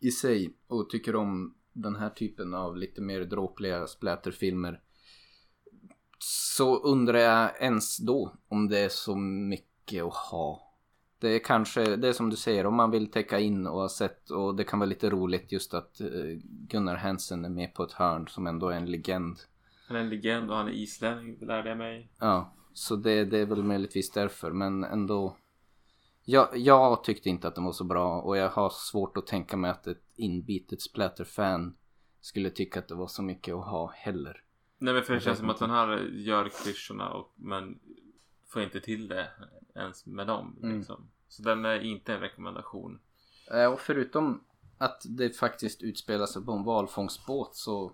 [0.00, 4.80] i sig och tycker om den här typen av lite mer dråpliga splatterfilmer.
[6.18, 10.67] Så undrar jag ens då om det är så mycket att ha.
[11.20, 13.88] Det är kanske, det är som du säger, om man vill täcka in och ha
[13.88, 16.08] sett och det kan vara lite roligt just att eh,
[16.42, 19.38] Gunnar Hansen är med på ett hörn som ändå är en legend.
[19.88, 22.10] Han är en legend och han är islänning, lärde jag mig.
[22.18, 24.50] Ja, så det, det är väl möjligtvis därför.
[24.50, 25.36] Men ändå.
[26.24, 29.56] Jag, jag tyckte inte att den var så bra och jag har svårt att tänka
[29.56, 31.76] mig att ett inbitet splatterfan
[32.20, 34.42] skulle tycka att det var så mycket att ha heller.
[34.78, 37.78] Nej men för det känns som att den här gör klyschorna och, men
[38.48, 39.28] får inte till det
[39.78, 40.56] ens med dem.
[40.62, 40.76] Mm.
[40.76, 41.10] Liksom.
[41.28, 43.00] Så den är inte en rekommendation.
[43.50, 44.44] Eh, Och förutom
[44.78, 47.92] att det faktiskt utspelar sig på en valfångstbåt så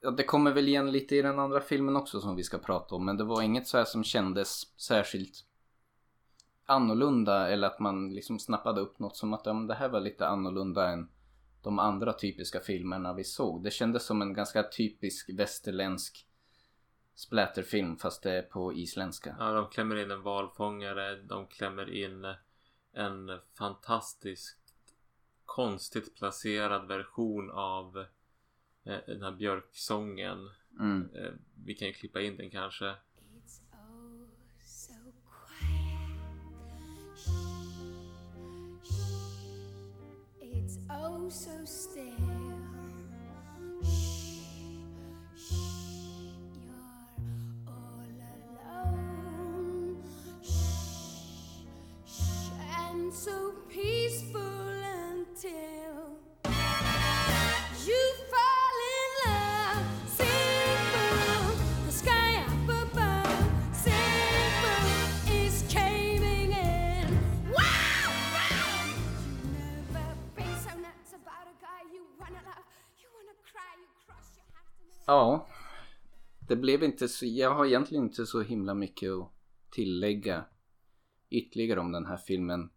[0.00, 2.94] Ja, det kommer väl igen lite i den andra filmen också som vi ska prata
[2.94, 5.44] om men det var inget så här som kändes särskilt
[6.66, 10.28] annorlunda eller att man liksom snappade upp något som att ja, det här var lite
[10.28, 11.08] annorlunda än
[11.62, 13.64] de andra typiska filmerna vi såg.
[13.64, 16.27] Det kändes som en ganska typisk västerländsk
[17.18, 19.36] splatterfilm fast det är på isländska.
[19.38, 21.16] Ja, de klämmer in en valfångare.
[21.16, 22.34] De klämmer in
[22.92, 24.74] en fantastiskt
[25.44, 27.98] konstigt placerad version av
[28.84, 30.50] eh, den här björksången.
[30.80, 31.10] Mm.
[31.14, 31.32] Eh,
[31.64, 32.84] Vi kan ju klippa in den kanske.
[32.84, 34.26] It's oh
[34.64, 34.92] so
[35.58, 36.18] quiet.
[37.16, 37.30] Shh,
[38.84, 38.98] shh.
[40.40, 42.27] It's oh so still.
[53.24, 54.40] So peaceful
[55.10, 56.18] until
[57.86, 59.82] you fall in love.
[60.06, 63.38] Simple, the sky up above.
[63.72, 64.86] Simple
[65.34, 67.08] is caving in.
[67.50, 68.06] Wow!
[68.34, 68.86] wow.
[69.42, 72.64] You never been so nuts about a guy you wanna love.
[73.02, 74.72] You wanna cry, you cross your heart.
[74.80, 75.46] and- Ja,
[76.48, 79.32] det blev inte så, jag har egentligen inte så himla mycket att
[79.70, 80.44] tillägga
[81.30, 82.70] ytterligare om den här filmen.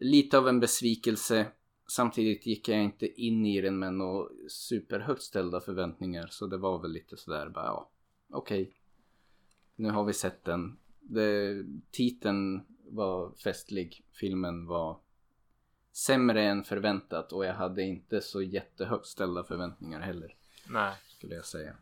[0.00, 1.46] Lite av en besvikelse.
[1.88, 6.26] Samtidigt gick jag inte in i den med några superhögt ställda förväntningar.
[6.26, 7.90] Så det var väl lite sådär bara, ja,
[8.30, 8.72] okej.
[9.76, 10.78] Nu har vi sett den.
[11.00, 14.04] Det, titeln var festlig.
[14.12, 15.00] Filmen var
[15.92, 20.34] sämre än förväntat och jag hade inte så jättehögt ställda förväntningar heller
[20.68, 20.94] Nej.
[21.08, 21.76] skulle jag säga.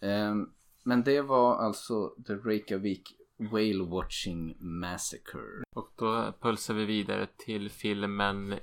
[0.00, 5.64] Ehm, men det var alltså The Reykjavik Whale Watching Massacre.
[5.74, 8.54] Och då pulsar vi vidare till filmen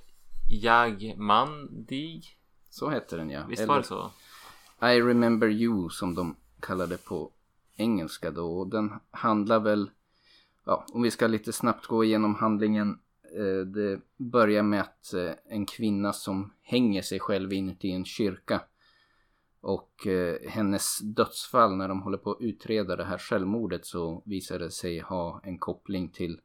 [0.49, 2.25] Jagmandig.
[2.69, 3.45] Så hette den ja.
[3.49, 4.11] Visst Eller var det så?
[4.81, 7.31] I Remember You som de kallade på
[7.75, 8.59] engelska då.
[8.59, 9.89] Och den handlar väl,
[10.65, 12.99] ja om vi ska lite snabbt gå igenom handlingen.
[13.37, 18.61] Eh, det börjar med att eh, en kvinna som hänger sig själv inuti en kyrka.
[19.67, 24.59] Och eh, hennes dödsfall när de håller på att utreda det här självmordet så visar
[24.59, 26.41] det sig ha en koppling till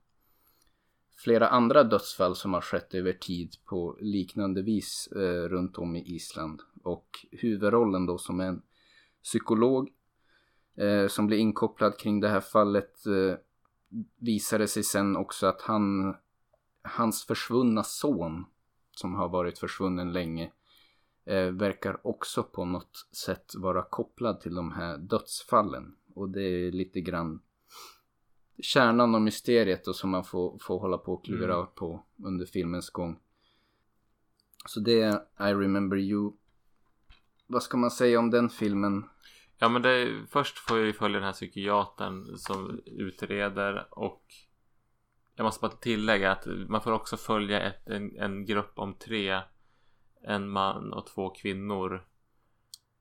[1.16, 6.14] flera andra dödsfall som har skett över tid på liknande vis eh, runt om i
[6.14, 6.62] Island.
[6.82, 8.62] Och huvudrollen då som en
[9.22, 9.90] psykolog
[10.76, 13.36] eh, som blir inkopplad kring det här fallet eh,
[14.18, 16.16] visade sig sen också att han,
[16.82, 18.44] hans försvunna son
[18.90, 20.52] som har varit försvunnen länge
[21.24, 25.96] eh, verkar också på något sätt vara kopplad till de här dödsfallen.
[26.14, 27.40] Och det är lite grann
[28.62, 31.66] kärnan och mysteriet då som man får, får hålla på och klura Mm.
[31.74, 33.20] på under filmens gång.
[34.66, 35.14] Så det är
[35.50, 36.32] I remember you.
[37.46, 39.04] Vad ska man säga om den filmen?
[39.58, 44.24] Ja men det, först får vi följa den här psykiatern som utreder och
[45.34, 49.40] jag måste bara tillägga att man får också följa ett, en, en grupp om tre
[50.24, 52.06] en man och två kvinnor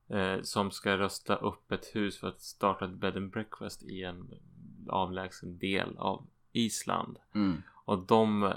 [0.08, 4.04] eh, som ska rösta upp ett hus för att starta ett bed and breakfast i
[4.04, 4.30] en
[4.90, 7.18] avlägsen del av Island.
[7.36, 7.62] Mm.
[7.86, 8.54] Och de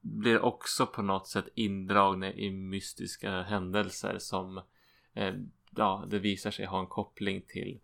[0.00, 4.62] blir också på något sätt indragna i mystiska händelser som
[5.14, 5.34] eh,
[5.70, 7.80] ja, det visar sig ha en koppling till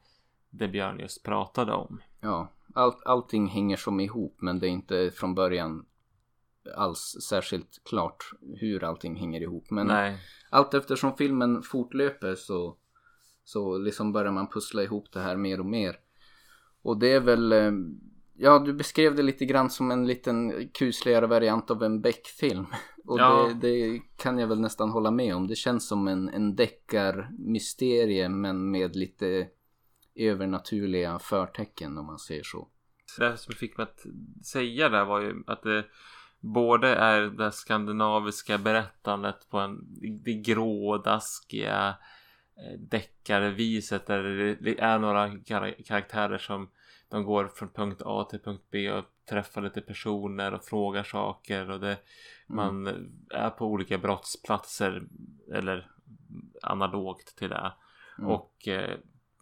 [0.51, 2.01] det Björn just pratade om.
[2.21, 5.87] Ja, allt, allting hänger som ihop men det är inte från början
[6.77, 8.25] alls särskilt klart
[8.61, 9.71] hur allting hänger ihop.
[9.71, 10.19] Men Nej,
[10.51, 12.77] allt eftersom filmen fortlöper så,
[13.45, 15.97] så liksom börjar man pussla ihop det här mer och mer.
[16.83, 17.73] Och det är väl, eh,
[18.35, 22.67] ja du beskrev det lite grann som en liten kusligare variant av en Beck-film.
[23.05, 23.51] Och Ja.
[23.61, 25.47] det, det kan jag väl nästan hålla med om.
[25.47, 29.49] Det känns som en, en deckar-mysterie men med lite
[30.15, 32.69] övernaturliga förtecken om man säger så.
[33.19, 34.07] det som fick mig att
[34.47, 35.85] säga där var ju att det
[36.53, 39.79] både är det skandinaviska berättandet på en,
[40.25, 41.89] det grådaskiga
[42.57, 44.23] eh, deckarviset där
[44.61, 46.71] det är några kar- karaktärer som
[47.09, 51.71] de går från punkt A till punkt B och träffar lite personer och frågar saker
[51.71, 51.97] och det
[52.47, 52.87] man
[53.31, 55.03] är på olika brottsplatser
[55.53, 55.91] eller
[56.63, 57.73] analogt till det
[58.19, 58.31] Mm.
[58.31, 58.99] och eh,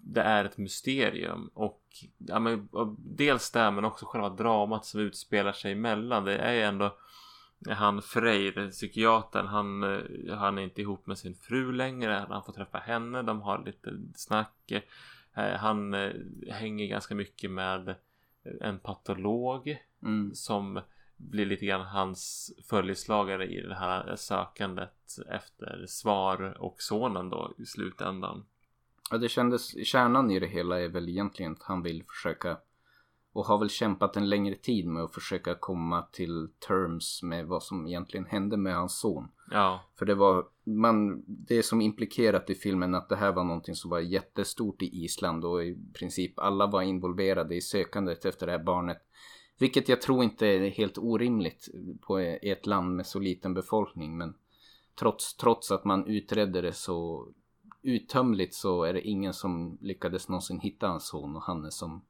[0.06, 1.82] det är ett mysterium och,
[2.18, 6.60] ja, men, dels det men också själva dramat som utspelar sig emellan det är ju
[6.60, 6.96] ändå
[7.68, 12.26] han Freyr, psykiatern, han, eh, han är inte ihop med sin fru längre.
[12.28, 14.72] Han får träffa henne, de har lite snack.
[15.34, 16.12] Eh, Han eh,
[16.50, 17.94] hänger ganska mycket med
[18.60, 20.34] en patolog Mm.
[20.34, 20.80] som
[21.16, 27.66] blir lite grann hans följeslagare i det här sökandet efter svar och sonen då i
[27.66, 28.46] slutändan.
[29.10, 32.56] Ja, det kändes, kärnan i det hela är väl egentligen att han vill försöka
[33.34, 37.62] och har väl kämpat en längre tid med att försöka komma till terms med vad
[37.62, 39.28] som egentligen hände med hans son.
[39.50, 43.44] Ja, För det var, man, det är som implikerat i filmen att det här var
[43.44, 48.46] någonting som var jättestort i Island och i princip alla var involverade i sökandet efter
[48.46, 48.98] det här barnet.
[49.58, 51.68] Vilket jag tror inte är helt orimligt
[52.00, 54.34] på ett land med så liten befolkning men
[54.98, 57.28] trots, trots att man utredde det så
[57.84, 62.04] uttömligt så är det ingen som lyckades någonsin hitta hans son och han är som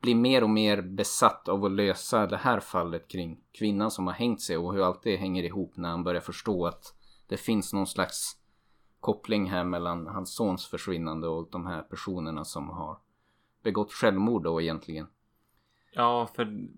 [0.00, 4.14] blir mer och mer besatt av att lösa det här fallet kring kvinnan som har
[4.14, 6.94] hängt sig och hur allt det hänger ihop när han börjar förstå att
[7.26, 8.36] det finns någon slags
[9.00, 12.98] koppling här mellan hans sons försvinnande och de här personerna som har
[13.62, 15.06] begått självmord då egentligen.
[15.92, 16.68] ja för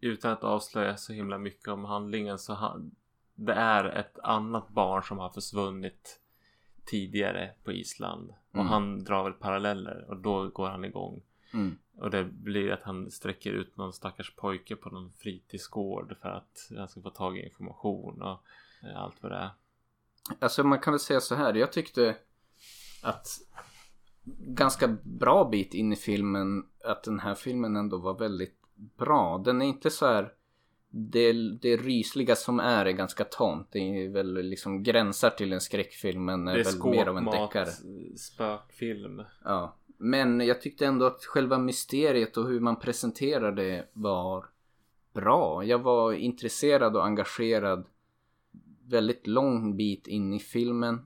[0.00, 2.94] utan att avslöja så himla mycket om handlingen så han,
[3.34, 6.20] det är ett annat barn som har försvunnit
[6.84, 8.66] tidigare på Island och Mm.
[8.66, 11.22] han drar väl paralleller och då går han igång.
[11.52, 11.78] Mm.
[11.98, 16.70] Och det blir att han sträcker ut någon stackars pojke på någon fritidsgård för att
[16.76, 18.40] han ska få tag i information och
[18.88, 19.50] eh, allt vad det är.
[20.38, 21.54] Alltså man kan väl säga så här.
[21.54, 22.16] Jag tyckte
[23.02, 23.26] att
[24.38, 29.38] ganska bra bit in i filmen att den här filmen ändå var väldigt bra.
[29.38, 30.32] Den är inte så här
[30.96, 33.68] det, det rysliga som är är ganska tamt.
[33.72, 37.70] Det är väl liksom gränsar till en skräckfilm men är, väl mer av en deckare.
[38.16, 39.22] spökfilm.
[39.44, 39.76] Ja.
[39.98, 44.44] Men jag tyckte ändå att själva mysteriet och hur man presenterar det var
[45.14, 45.64] bra.
[45.64, 47.86] Jag var intresserad och engagerad
[48.84, 51.00] väldigt lång bit in i filmen.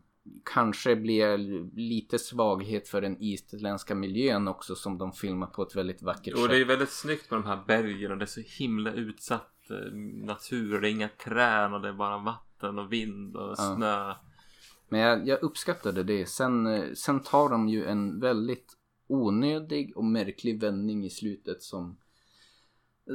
[0.44, 1.40] Kanske blir jag
[1.78, 6.40] lite svaghet för den isländska miljön också som de filmar på ett väldigt vackert Och
[6.40, 6.50] sätt.
[6.50, 9.92] det är väldigt snyggt med de här bergen och det är så himla utsatt eh,
[10.26, 10.80] natur.
[10.80, 13.74] Det är inga träd och det är bara vatten och vind och Ja.
[13.76, 14.14] snö.
[14.88, 16.26] Men jag, jag uppskattade det.
[16.26, 18.74] Sen, eh, sen tar de ju en väldigt
[19.06, 21.96] onödig och märklig vändning i slutet som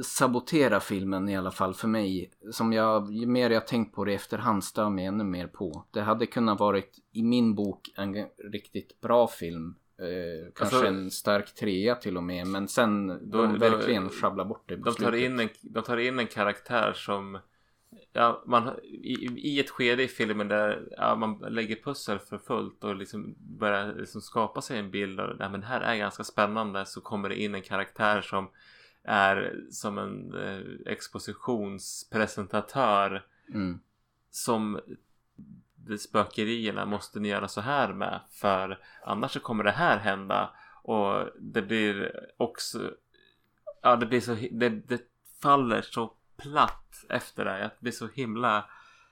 [0.02, 2.30] saboterar filmen i alla fall för mig.
[2.50, 5.84] Som jag, ju mer jag tänkt på det i efterhand stör mig ännu mer på.
[5.90, 9.74] Det hade kunnat varit i min bok en riktigt bra film.
[9.98, 12.46] Eh, kanske Alltså- en stark trea till och med.
[12.46, 15.20] Men sen Då- de verkligen sjabblar bort det på De tar, slutet.
[15.20, 17.38] in en, de tar in en karaktär som
[18.12, 22.84] Ja, man, i, I ett skede i filmen där ja, man lägger pussel för fullt
[22.84, 26.24] och liksom börjar liksom skapa sig en bild av det men det här är ganska
[26.24, 28.48] spännande så kommer det in en karaktär som
[29.04, 30.60] är som en eh,
[30.92, 33.80] expositionspresentatör Mm.
[34.30, 34.80] som
[35.98, 40.50] spökerierna måste ni göra så här med för annars så kommer det här hända
[40.82, 42.90] och det blir också
[43.82, 45.02] ja det blir så det, det
[45.42, 48.64] faller så platt efter det det blir så himla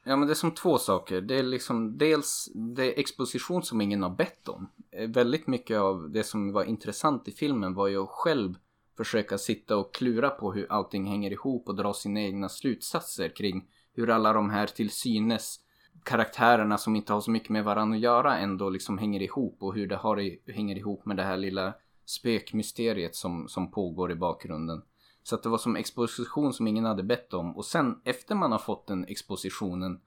[0.04, 1.20] Ja men det är som två saker.
[1.20, 4.68] Det är liksom dels det är exposition som ingen har bett om.
[4.90, 8.54] Eh, väldigt mycket av det som var intressant i filmen var ju att själv
[8.96, 13.68] försöka sitta och klura på hur allting hänger ihop och dra sina egna slutsatser kring
[13.94, 15.60] hur alla de här till synes
[16.02, 19.74] karaktärerna som inte har så mycket med varandra att göra ändå liksom hänger ihop och
[19.74, 21.74] hur det har i, hänger ihop med det här lilla
[22.04, 24.82] spökmysteriet som, som pågår i bakgrunden.
[25.22, 27.56] Så att det var som exposition som ingen hade bett om.
[27.56, 30.00] Och sen efter man har fått den expositionen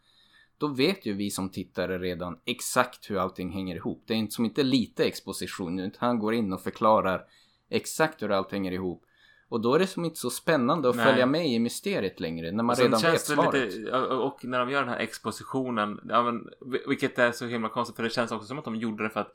[0.58, 4.04] då vet ju vi som tittare redan exakt hur allting hänger ihop.
[4.08, 7.26] Det är inte som inte lite exposition utan han går in och förklarar
[7.70, 9.06] exakt hur allt hänger ihop.
[9.50, 11.06] Och då är det som inte så spännande att Nej.
[11.06, 13.76] följa med i mysteriet längre när man redan vet svaret.
[13.76, 16.50] lite, och när de gör den här expositionen, ja, men,
[16.88, 19.20] vilket är så himla konstigt för det känns också som att de gjorde det för
[19.20, 19.32] att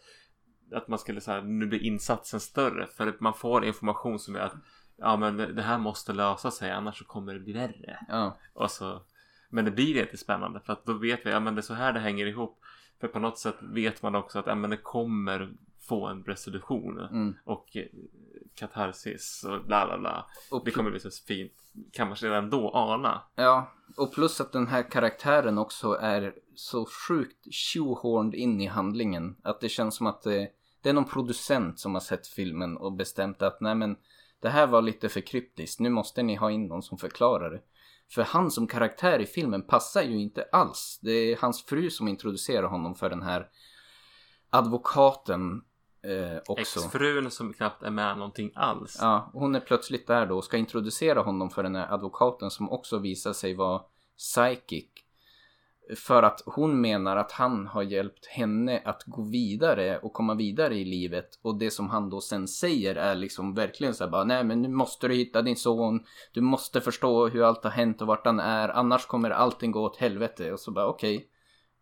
[0.75, 4.41] att man skulle säga nu blir insatsen större för att man får information som är
[4.41, 4.55] att
[4.97, 7.99] ja men det här måste lösa sig annars så kommer det bli värre.
[8.09, 9.03] Ja, Och så,
[9.49, 11.75] men det blir inte spännande för att då vet vi, ja men det är så
[11.75, 12.59] här det hänger ihop.
[13.01, 15.53] För på något sätt vet man också att ja, men det kommer
[15.89, 17.35] få en resolution mm.
[17.45, 17.77] och
[18.61, 20.27] katarsis och bla bla bla.
[20.51, 21.53] och, Det kommer bli så fint.
[21.93, 23.23] Kan man redan då ana.
[23.35, 29.37] ja, och plus att den här karaktären också är så sjukt shoehorned in i handlingen.
[29.43, 30.49] Att det känns som att det,
[30.83, 33.97] det är någon producent som har sett filmen och bestämt att nej men
[34.41, 35.81] det här var lite för kryptiskt.
[35.81, 37.61] Nu måste ni ha in någon som förklarar det.
[38.11, 40.99] För han som karaktär i filmen passar ju inte alls.
[41.03, 43.49] Det är hans fru som introducerar honom för den här
[44.51, 45.63] advokaten
[46.03, 46.81] eh, också.
[46.81, 48.99] Exfrun som knappt är med någonting alls.
[49.01, 52.71] Ja, hon är plötsligt där då och ska introducera honom för den här advokaten som
[52.71, 53.83] också visar sig vara
[54.17, 54.89] psychic.
[55.97, 60.75] För att hon menar att han har hjälpt henne att gå vidare och komma vidare
[60.75, 61.39] i livet.
[61.43, 64.63] Och det som han då sen säger är liksom verkligen så här bara, nej men
[64.63, 66.05] nu måste du hitta din son.
[66.33, 68.69] Du måste förstå hur allt har hänt och vart han är.
[68.69, 70.53] Annars kommer allting gå åt helvete.
[70.53, 71.17] Och så bara okej.
[71.17, 71.29] Okay,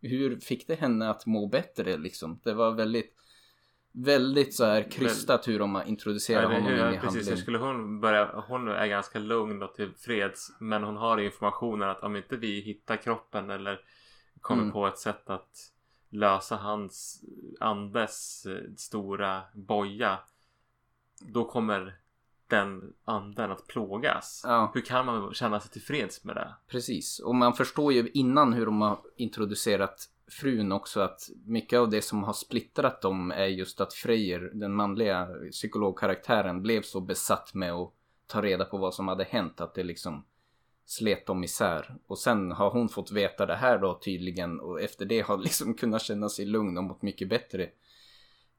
[0.00, 2.40] hur fick det henne att må bättre liksom?
[2.44, 3.17] Det var väldigt
[3.92, 7.08] Väldigt så här krystat hur de introducerar Ja, det- honom hur- in i precis, hur
[7.16, 7.38] handlingen.
[7.38, 8.44] skulle hon börja?
[8.48, 10.50] Hon är ganska lugn och tillfreds.
[10.60, 13.80] Men hon har informationen att om inte vi hittar kroppen eller
[14.40, 14.72] kommer Mm.
[14.72, 15.72] på ett sätt att
[16.10, 17.24] lösa hans
[17.60, 20.18] andes eh, stora boja.
[21.20, 21.98] Då kommer
[22.46, 24.42] den anden att plågas.
[24.44, 24.70] Ja.
[24.74, 26.54] Hur kan man känna sig tillfreds med det?
[26.68, 31.90] Precis, och man förstår ju innan hur de har introducerat frun också att mycket av
[31.90, 37.54] det som har splittrat dem är just att Freyr, den manliga psykologkaraktären, blev så besatt
[37.54, 37.92] med att
[38.26, 40.24] ta reda på vad som hade hänt att det liksom
[40.86, 41.94] slet dem isär.
[42.06, 45.74] Och sen har hon fått veta det här då tydligen och efter det har liksom
[45.74, 47.70] kunnat känna sig lugn och mått mycket bättre.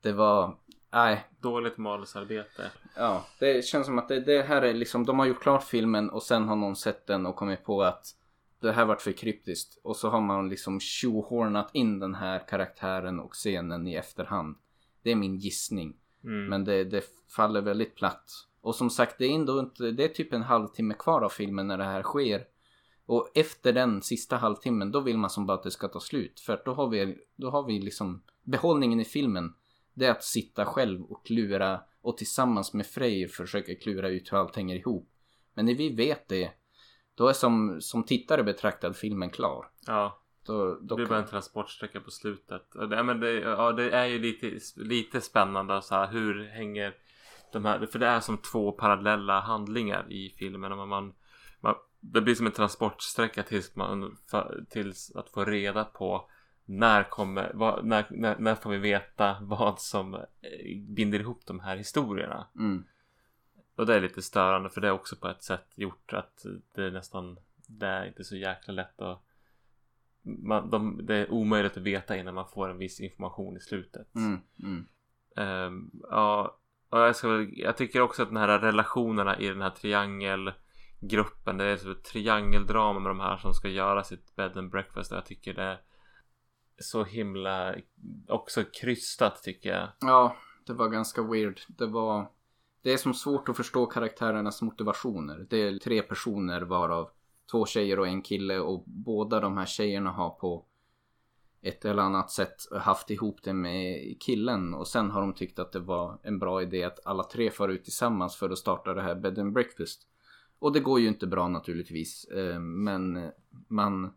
[0.02, 0.58] Det var,
[0.92, 2.72] nej, Dåligt manusarbete.
[2.96, 6.10] Ja, det känns som att det, det här är liksom, de har gjort klart filmen
[6.10, 8.16] och sen har någon sett den och kommit på att
[8.60, 9.80] det här vart för kryptiskt.
[9.84, 14.56] Och så har man liksom tjohornat in den här karaktären och scenen i efterhand.
[15.04, 15.96] Det är min gissning.
[16.24, 16.46] Mm.
[16.46, 17.04] Men det, det
[17.36, 18.32] faller väldigt platt.
[18.62, 21.68] Och som sagt, det är ändå inte, det är typ en halvtimme kvar av filmen
[21.68, 22.44] när det här sker.
[23.06, 26.40] Och efter den sista halvtimmen, då vill man som bara att det ska ta slut.
[26.40, 29.54] För att då har vi, då har vi liksom behållningen i filmen.
[29.94, 34.38] Det är att sitta själv och klura och tillsammans med Freyr försöka klura ut hur
[34.38, 35.10] allt hänger ihop.
[35.54, 36.52] Men när vi vet det,
[37.20, 39.66] då är som, som tittare betraktad filmen klar.
[39.88, 40.20] Ja.
[40.46, 42.72] Då, Det då blir bara en transportsträcka på slutet.
[42.90, 46.94] Det, men det, ja, det är ju lite, lite spännande så här, hur hänger
[47.52, 50.72] de här, för det är som två parallella handlingar i filmen.
[50.72, 51.14] Och man,
[51.60, 54.18] man, det blir som en transportsträcka tills, man,
[54.70, 56.30] tills att få reda på
[56.66, 60.22] när kommer, vad, när, när, när får vi veta vad som eh,
[60.88, 62.48] binder ihop de här historierna.
[62.56, 62.84] mm,
[63.80, 66.84] Och det är lite störande för det är också på ett sätt gjort att det
[66.84, 69.24] är nästan Det är inte så jäkla lätt att
[70.22, 74.16] man, de, Det är omöjligt att veta innan man får en viss information i slutet.
[74.16, 74.88] mm, mm.
[75.36, 76.60] Ehm, ja,
[76.90, 81.58] och jag, ska, jag tycker också att den här relationerna i den här triangelgruppen.
[81.58, 85.12] Det är så ett triangeldrama med de här som ska göra sitt bed and breakfast.
[85.12, 85.80] Och jag tycker det är
[86.78, 87.76] så himla
[88.28, 89.88] också krystat tycker jag.
[90.00, 91.60] Ja, det var ganska weird.
[91.68, 92.39] Det var...
[92.82, 95.48] Det är som svårt att förstå karaktärernas motivationer.
[95.50, 97.10] Det är tre personer varav
[97.52, 100.66] två tjejer och en kille och båda de här tjejerna har på
[101.62, 105.72] ett eller annat sätt haft ihop det med killen och sen har de tyckt att
[105.72, 109.02] det var en bra idé att alla tre far ut tillsammans för att starta det
[109.02, 110.08] här bed and breakfast.
[110.60, 113.32] Och det går ju inte bra naturligtvis eh, men
[113.68, 114.14] man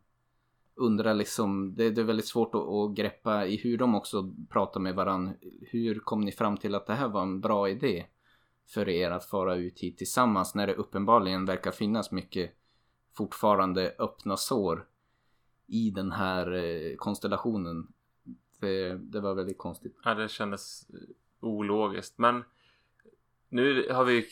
[0.75, 5.35] undrar liksom, det, är väldigt svårt att greppa i hur de också pratar med varandra.
[5.61, 8.07] Hur kom ni fram till att det här var en bra idé
[8.69, 12.53] för er att fara ut hit tillsammans när det uppenbarligen verkar finnas mycket
[13.17, 14.87] fortfarande öppna sår
[15.67, 17.93] i den här eh, konstellationen.
[18.61, 19.97] Det, det var väldigt konstigt.
[20.05, 20.97] Ja, det kändes eh,
[21.41, 22.19] ologiskt.
[22.19, 22.45] Men
[23.49, 24.23] nu har vi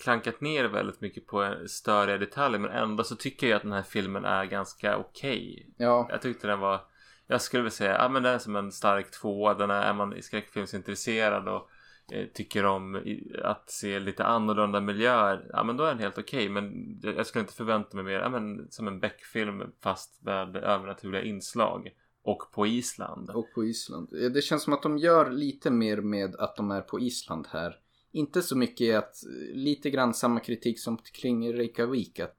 [0.00, 2.58] klankat ner väldigt mycket på störiga detaljer.
[2.58, 5.70] Men ändå så tycker jag att den här filmen är ganska okej.
[5.76, 6.80] Ja, Jag tyckte den var...
[7.26, 9.54] Jag skulle väl säga, ja men den är som en stark tvåa.
[9.54, 11.70] Den är, är man i skräckfilmsintresserad och
[12.12, 13.02] Eh, tycker om
[13.42, 15.50] att se lite annorlunda miljöer.
[15.52, 16.48] Ja men då är den helt okej.
[16.48, 18.20] Men jag skulle inte förvänta mig mer.
[18.20, 21.90] Ja men som en Beck-film fast med övernaturliga inslag.
[22.22, 23.30] Och på Island.
[23.30, 24.08] och på Island.
[24.34, 27.76] Det känns som att de gör lite mer med att de är på Island här.
[28.12, 29.14] Inte så mycket att,
[29.54, 32.20] lite grann samma kritik som kring Reykjavik.
[32.20, 32.36] Att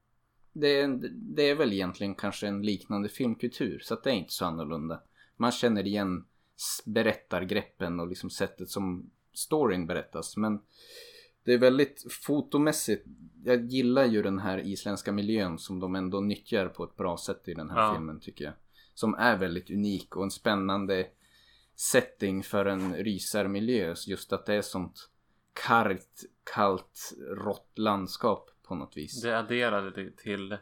[0.52, 3.78] det, är, det är väl egentligen kanske en liknande filmkultur.
[3.78, 5.02] Så att det är inte så annorlunda.
[5.36, 6.24] Man känner igen
[6.84, 10.36] berättargreppen och liksom sättet som storyn berättas.
[10.36, 10.60] Men
[11.44, 13.06] det är väldigt fotomässigt.
[13.44, 17.48] Jag gillar ju den här isländska miljön som de ändå nyttjar på ett bra sätt
[17.48, 17.94] i den här Ja.
[17.94, 18.54] filmen tycker jag.
[18.94, 21.06] Som är väldigt unik och en spännande
[21.74, 23.94] setting för en rysarmiljö.
[24.06, 25.10] Just att det är sånt
[25.52, 26.22] kargt,
[26.54, 29.22] kallt, rått landskap på något vis.
[29.22, 30.56] Det adderade det till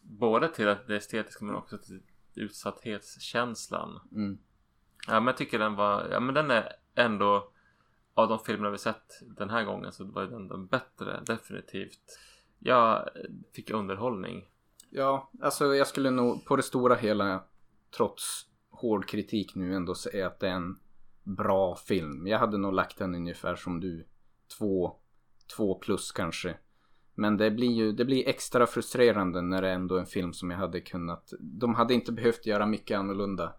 [0.00, 2.00] både till att det estetiska men också till
[2.34, 4.00] utsatthetskänslan.
[4.12, 4.38] Mm.
[5.06, 7.49] Ja men jag tycker den var, ja men den är ändå
[8.22, 12.18] av de filmerna vi sett den här gången så var den den bättre definitivt.
[12.58, 13.08] Jag
[13.54, 14.48] fick underhållning.
[14.90, 17.44] Ja, alltså jag skulle nog på det stora hela
[17.96, 20.78] trots hård kritik nu ändå säga att det är en
[21.22, 22.26] bra film.
[22.26, 24.06] Jag hade nog lagt den ungefär som du.
[24.58, 24.96] Två,
[25.56, 26.56] två plus kanske.
[27.14, 30.32] Men det blir ju det blir extra frustrerande när det är ändå är en film
[30.32, 33.54] som jag hade kunnat De hade inte behövt göra mycket annorlunda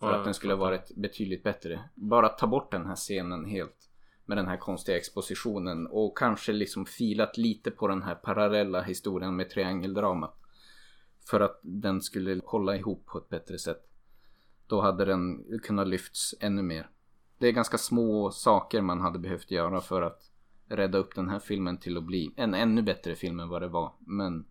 [0.00, 3.44] För Ja, att den skulle ha varit betydligt bättre Bara ta bort den här scenen
[3.44, 3.90] helt
[4.24, 9.36] med den här konstiga expositionen och kanske liksom filat lite på den här parallella historien
[9.36, 10.34] med triangeldramat
[11.30, 13.88] För att den skulle hålla ihop på ett bättre sätt
[14.66, 16.90] Då hade den kunnat lyfts ännu mer
[17.38, 20.32] Det är ganska små saker man hade behövt göra för att
[20.76, 23.68] rädda upp den här filmen till att bli en ännu bättre film än vad det
[23.68, 23.92] var.
[23.98, 24.44] Men,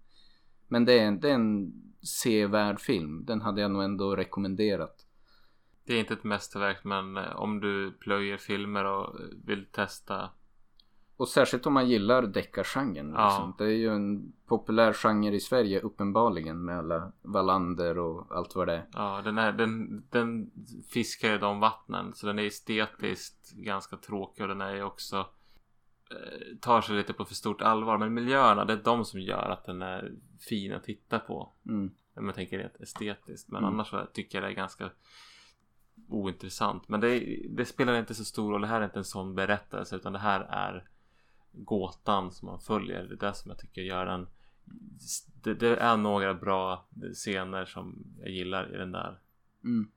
[0.67, 3.25] men det, är, det är en sevärd film.
[3.25, 5.05] Den hade jag nog ändå rekommenderat.
[5.85, 10.29] Det är inte ett mästerverk men eh, om du plöjer filmer och eh, vill testa
[11.17, 13.13] Och särskilt om man gillar deckargenren.
[13.13, 13.25] Ja.
[13.25, 13.55] Liksom.
[13.57, 18.67] Det är ju en populär genre i Sverige uppenbarligen med alla Wallander och allt vad
[18.67, 18.85] det är.
[18.93, 20.51] Ja, den, är, den, den
[20.89, 22.13] fiskar i de vattnen.
[22.13, 25.17] Så den är estetiskt ganska tråkig och den är ju också
[26.11, 27.97] eh, tar sig lite på för stort allvar.
[27.97, 30.11] Men miljöerna, det är de som gör att den är
[30.49, 31.51] fin att titta på.
[31.67, 31.91] Mm.
[32.15, 33.49] Om jag tänker rent estetiskt.
[33.49, 33.73] Men Mm.
[33.73, 34.89] annars så tycker jag det är ganska
[36.11, 36.87] ointressant.
[36.89, 38.61] Men det, det spelar inte så stor roll.
[38.61, 40.87] Det här är inte en sån berättelse utan det här är
[41.51, 43.03] gåtan som man följer.
[43.03, 44.27] Det är det som jag tycker gör den.
[45.43, 49.19] Det, det är några bra scener som jag gillar i den där.
[49.63, 49.87] Mm.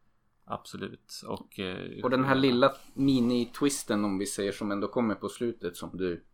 [0.44, 1.20] Absolut.
[1.26, 5.76] Och, eh, Och den här lilla mini-twisten om vi säger som ändå kommer på slutet
[5.76, 6.24] som du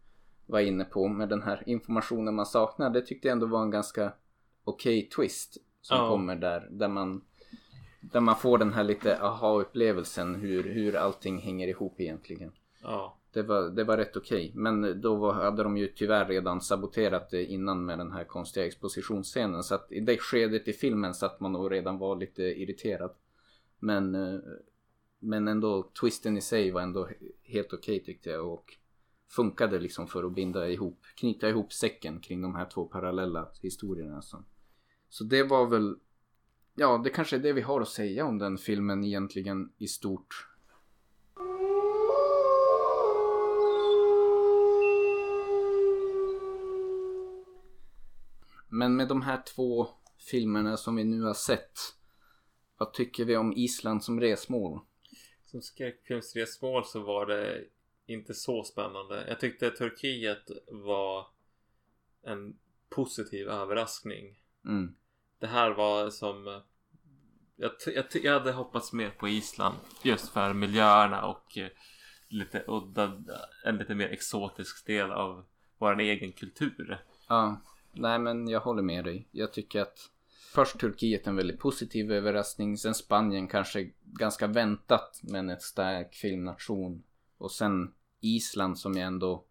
[0.47, 2.91] var inne på med den här informationen man saknar.
[2.91, 4.13] Det tyckte jag ändå var en ganska
[4.65, 6.09] okej twist som Ja.
[6.09, 6.69] kommer där.
[6.71, 7.25] Där man,
[8.01, 12.53] där man får den här lite aha-upplevelsen hur, hur allting hänger ihop egentligen.
[12.83, 13.17] Ja.
[13.33, 14.53] Det var, det var rätt okej.
[14.55, 18.67] Men då var, hade de ju tyvärr redan saboterat det innan med den här konstiga
[18.67, 19.63] expositionsscenen.
[19.63, 23.11] Så att i det skedet i filmen satt man nog redan var lite irriterad.
[23.79, 24.41] Men, eh,
[25.19, 27.09] men ändå, twisten i sig var ändå
[27.43, 28.53] helt okej tyckte jag.
[28.53, 28.77] Och
[29.29, 34.23] funkade liksom för att binda ihop, knyta ihop säcken kring de här två parallella historierna.
[34.23, 34.45] Så,
[35.09, 35.97] så det var väl,
[36.75, 40.47] ja det kanske är det vi har att säga om den filmen egentligen i stort.
[48.69, 49.89] Men med de här två
[50.31, 51.79] filmerna som vi nu har sett.
[52.77, 54.81] Vad tycker vi om Island som resmål?
[55.45, 57.65] Som skräckfilmsresmål så var det
[58.07, 59.25] inte så spännande.
[59.29, 61.27] Jag tyckte Turkiet var
[62.23, 62.59] en
[62.89, 64.39] positiv överraskning.
[64.65, 64.95] Mm.
[65.41, 66.63] Det här var som
[67.57, 71.69] jag, jag, jag hade hoppats mer på Island just för miljöerna och eh,
[72.29, 73.23] lite udda,
[73.65, 75.45] en lite mer exotisk del av
[75.79, 77.05] vår egen kultur.
[77.29, 77.63] Ja,
[77.93, 79.29] nej men jag håller med dig.
[79.31, 79.99] Jag tycker att
[80.55, 82.77] först Turkiet en väldigt positiv överraskning.
[82.77, 87.03] Sen Spanien kanske ganska väntat men ett stark filmnation.
[87.39, 89.45] Och sen Island som jag ändå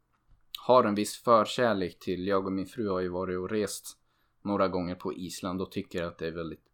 [0.65, 2.27] har en viss förkärlek till.
[2.27, 3.98] Jag och min fru har ju varit och rest
[4.41, 6.65] några gånger på Island och tycker att det är väldigt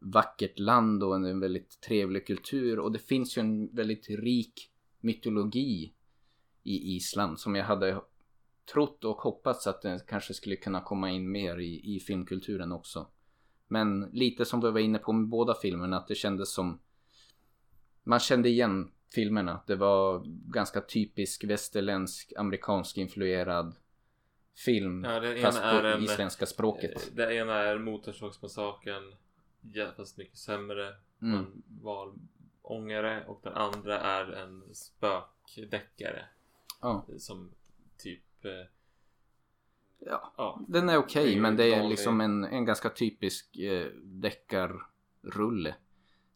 [0.00, 2.78] vackert land och en väldigt trevlig kultur.
[2.78, 4.70] Och det finns ju en väldigt rik
[5.00, 5.94] mytologi
[6.62, 8.00] i Island som jag hade
[8.72, 13.06] trott och hoppats att den kanske skulle kunna komma in mer i, i filmkulturen också.
[13.68, 16.80] Men lite som vi var inne på med båda filmerna att det kändes som
[18.04, 19.60] man kände igen filmerna.
[19.66, 20.22] Det var
[20.52, 23.74] ganska typisk västerländsk amerikansk influerad
[24.54, 27.10] film Ja, det fast på är en- isländska språket.
[27.16, 29.14] Det ena är Motorsågsmassakern
[29.96, 30.94] fast mycket sämre.
[31.22, 31.38] Mm.
[31.38, 36.24] En valångare och den andra är en spökdeckare.
[36.80, 37.50] Ja, Som
[37.98, 38.50] typ eh,
[39.98, 40.32] ja.
[40.36, 45.74] Ja, Den är okej ju men det är liksom en, en ganska typisk eh, deckarrulle.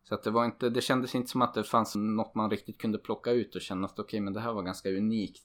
[0.02, 2.78] Så att det var inte, det kändes inte som att det fanns något man riktigt
[2.78, 5.44] kunde plocka ut och känna att okej men det här var ganska unikt.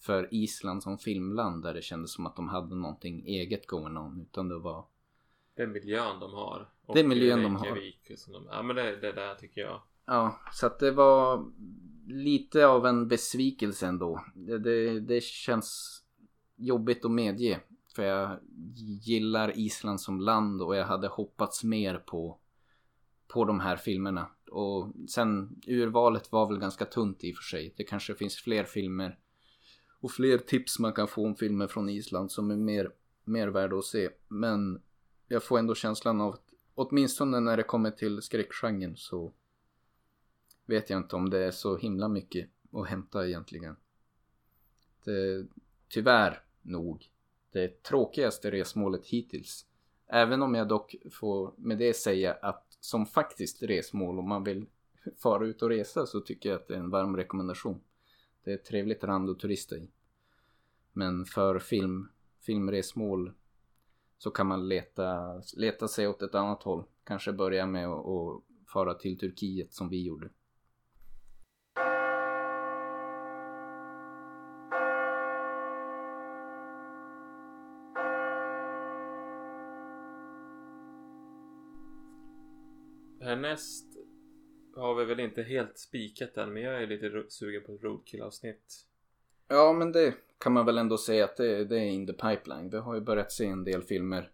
[0.00, 4.20] För Island som filmland där det kändes som att de hade någonting eget going on.
[4.20, 4.86] Utan det var
[5.62, 6.68] är miljön de har.
[6.86, 8.16] Och är miljön de har.
[8.16, 9.82] Som de, ja men det, det där tycker jag.
[10.06, 11.52] Ja, så att det var
[12.06, 14.24] lite av en besvikelse ändå.
[14.34, 16.00] Det, det, det känns
[16.56, 17.60] jobbigt att medge.
[17.94, 18.38] För jag
[19.04, 22.38] gillar Island som land och jag hade hoppats mer på,
[23.28, 24.26] på de här filmerna.
[24.50, 27.74] Och sen urvalet var väl ganska tunt i och för sig.
[27.76, 29.18] Det kanske finns fler filmer
[30.00, 32.92] och fler tips man kan få om filmer från Island som är mer,
[33.24, 34.10] mer värda att se.
[34.28, 34.82] Men
[35.28, 39.32] jag får ändå känslan av att åtminstone när det kommer till skräckgenren så
[40.66, 43.76] vet jag inte om det är så himla mycket att hämta egentligen.
[45.04, 45.46] Det,
[45.88, 47.10] tyvärr nog
[47.52, 49.66] det tråkigaste resmålet hittills.
[50.06, 54.66] Även om jag dock får med det säga att som faktiskt resmål om man vill
[55.16, 57.80] fara ut och resa så tycker jag att det är en varm rekommendation.
[58.48, 59.90] Det är ett trevligt land att turista i.
[60.92, 62.08] Men för film,
[62.40, 63.32] filmresmål
[64.18, 66.84] så kan man leta, leta sig åt ett annat håll.
[67.04, 70.30] Kanske börja med att att fara till Turkiet som vi gjorde.
[83.20, 83.87] Härnäst
[84.78, 88.84] har vi väl inte helt spikat än men jag är lite sugen på ett roadkill-avsnitt.
[89.48, 92.70] Ja, men det kan man väl ändå säga att det, det är in the pipeline.
[92.70, 94.30] Vi har ju börjat se en del filmer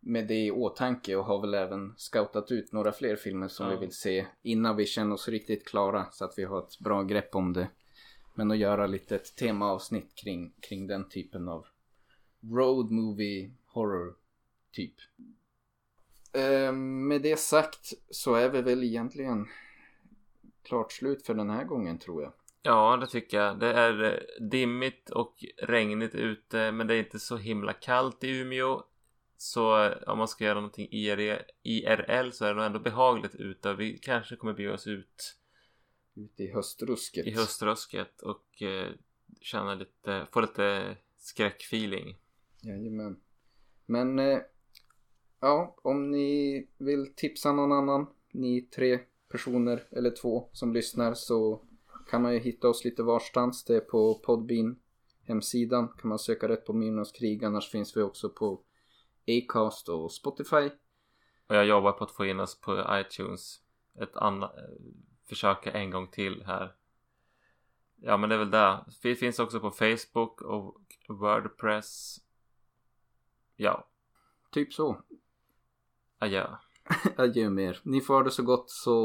[0.00, 3.72] med det i åtanke och har väl även scoutat ut några fler filmer som Ja.
[3.74, 7.02] vi vill se innan vi känner oss riktigt klara så att vi har ett bra
[7.02, 7.68] grepp om det.
[8.34, 11.66] Men att göra lite ett temaavsnitt kring, kring den typen av
[12.42, 14.16] road movie horror
[14.72, 14.94] typ.
[16.32, 19.48] Eh, med det sagt så är vi väl egentligen
[20.62, 22.32] klart slut för den här gången tror jag.
[22.62, 23.58] Ja, det tycker jag.
[23.58, 28.30] Det är eh, dimmigt och regnigt ute men det är inte så himla kallt i
[28.40, 28.82] Umeå.
[29.36, 33.34] Så eh, om man ska göra någonting IRL, IRL så är det nog ändå behagligt
[33.34, 33.74] ute.
[33.74, 35.36] Vi kanske kommer bege oss ut
[36.14, 37.26] Ute i höstrusket.
[37.26, 38.88] i höströsket och eh,
[39.40, 42.16] känna lite, få lite skräckfeeling.
[42.60, 43.20] Jajamän.
[43.86, 44.38] Men eh,
[45.40, 51.60] ja, om ni vill tipsa någon annan, ni tre personer eller två som lyssnar så
[52.10, 53.64] kan man ju hitta oss lite varstans.
[53.64, 54.76] Det är på Podbean
[55.22, 57.44] hemsidan kan man söka rätt på Myrornas krig.
[57.44, 58.60] Annars finns vi också på
[59.26, 60.70] Acast och Spotify.
[61.46, 63.60] Och jag jobbar på att få in oss på iTunes.
[64.00, 64.64] Ett annat, eh,
[65.28, 66.74] försöka en gång till här.
[67.96, 68.84] Ja men det är väl det.
[69.02, 72.16] Vi finns också på Facebook och Wordpress.
[73.56, 73.90] Ja,
[74.50, 75.02] Typ så
[76.20, 76.46] adjö.
[77.16, 77.80] Adjö med er.
[77.82, 78.96] Ni får ha det så gott så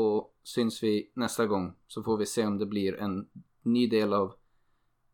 [0.44, 1.74] syns vi nästa gång.
[1.88, 3.28] Så får vi se om det blir en
[3.62, 4.34] ny del av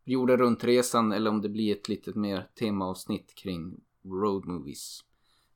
[0.04, 5.04] jorden runt-resan eller om det blir ett litet mer temaavsnitt kring road movies.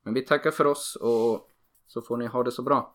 [0.04, 1.50] Men vi tackar för oss och
[1.88, 2.95] så får ni ha det så bra.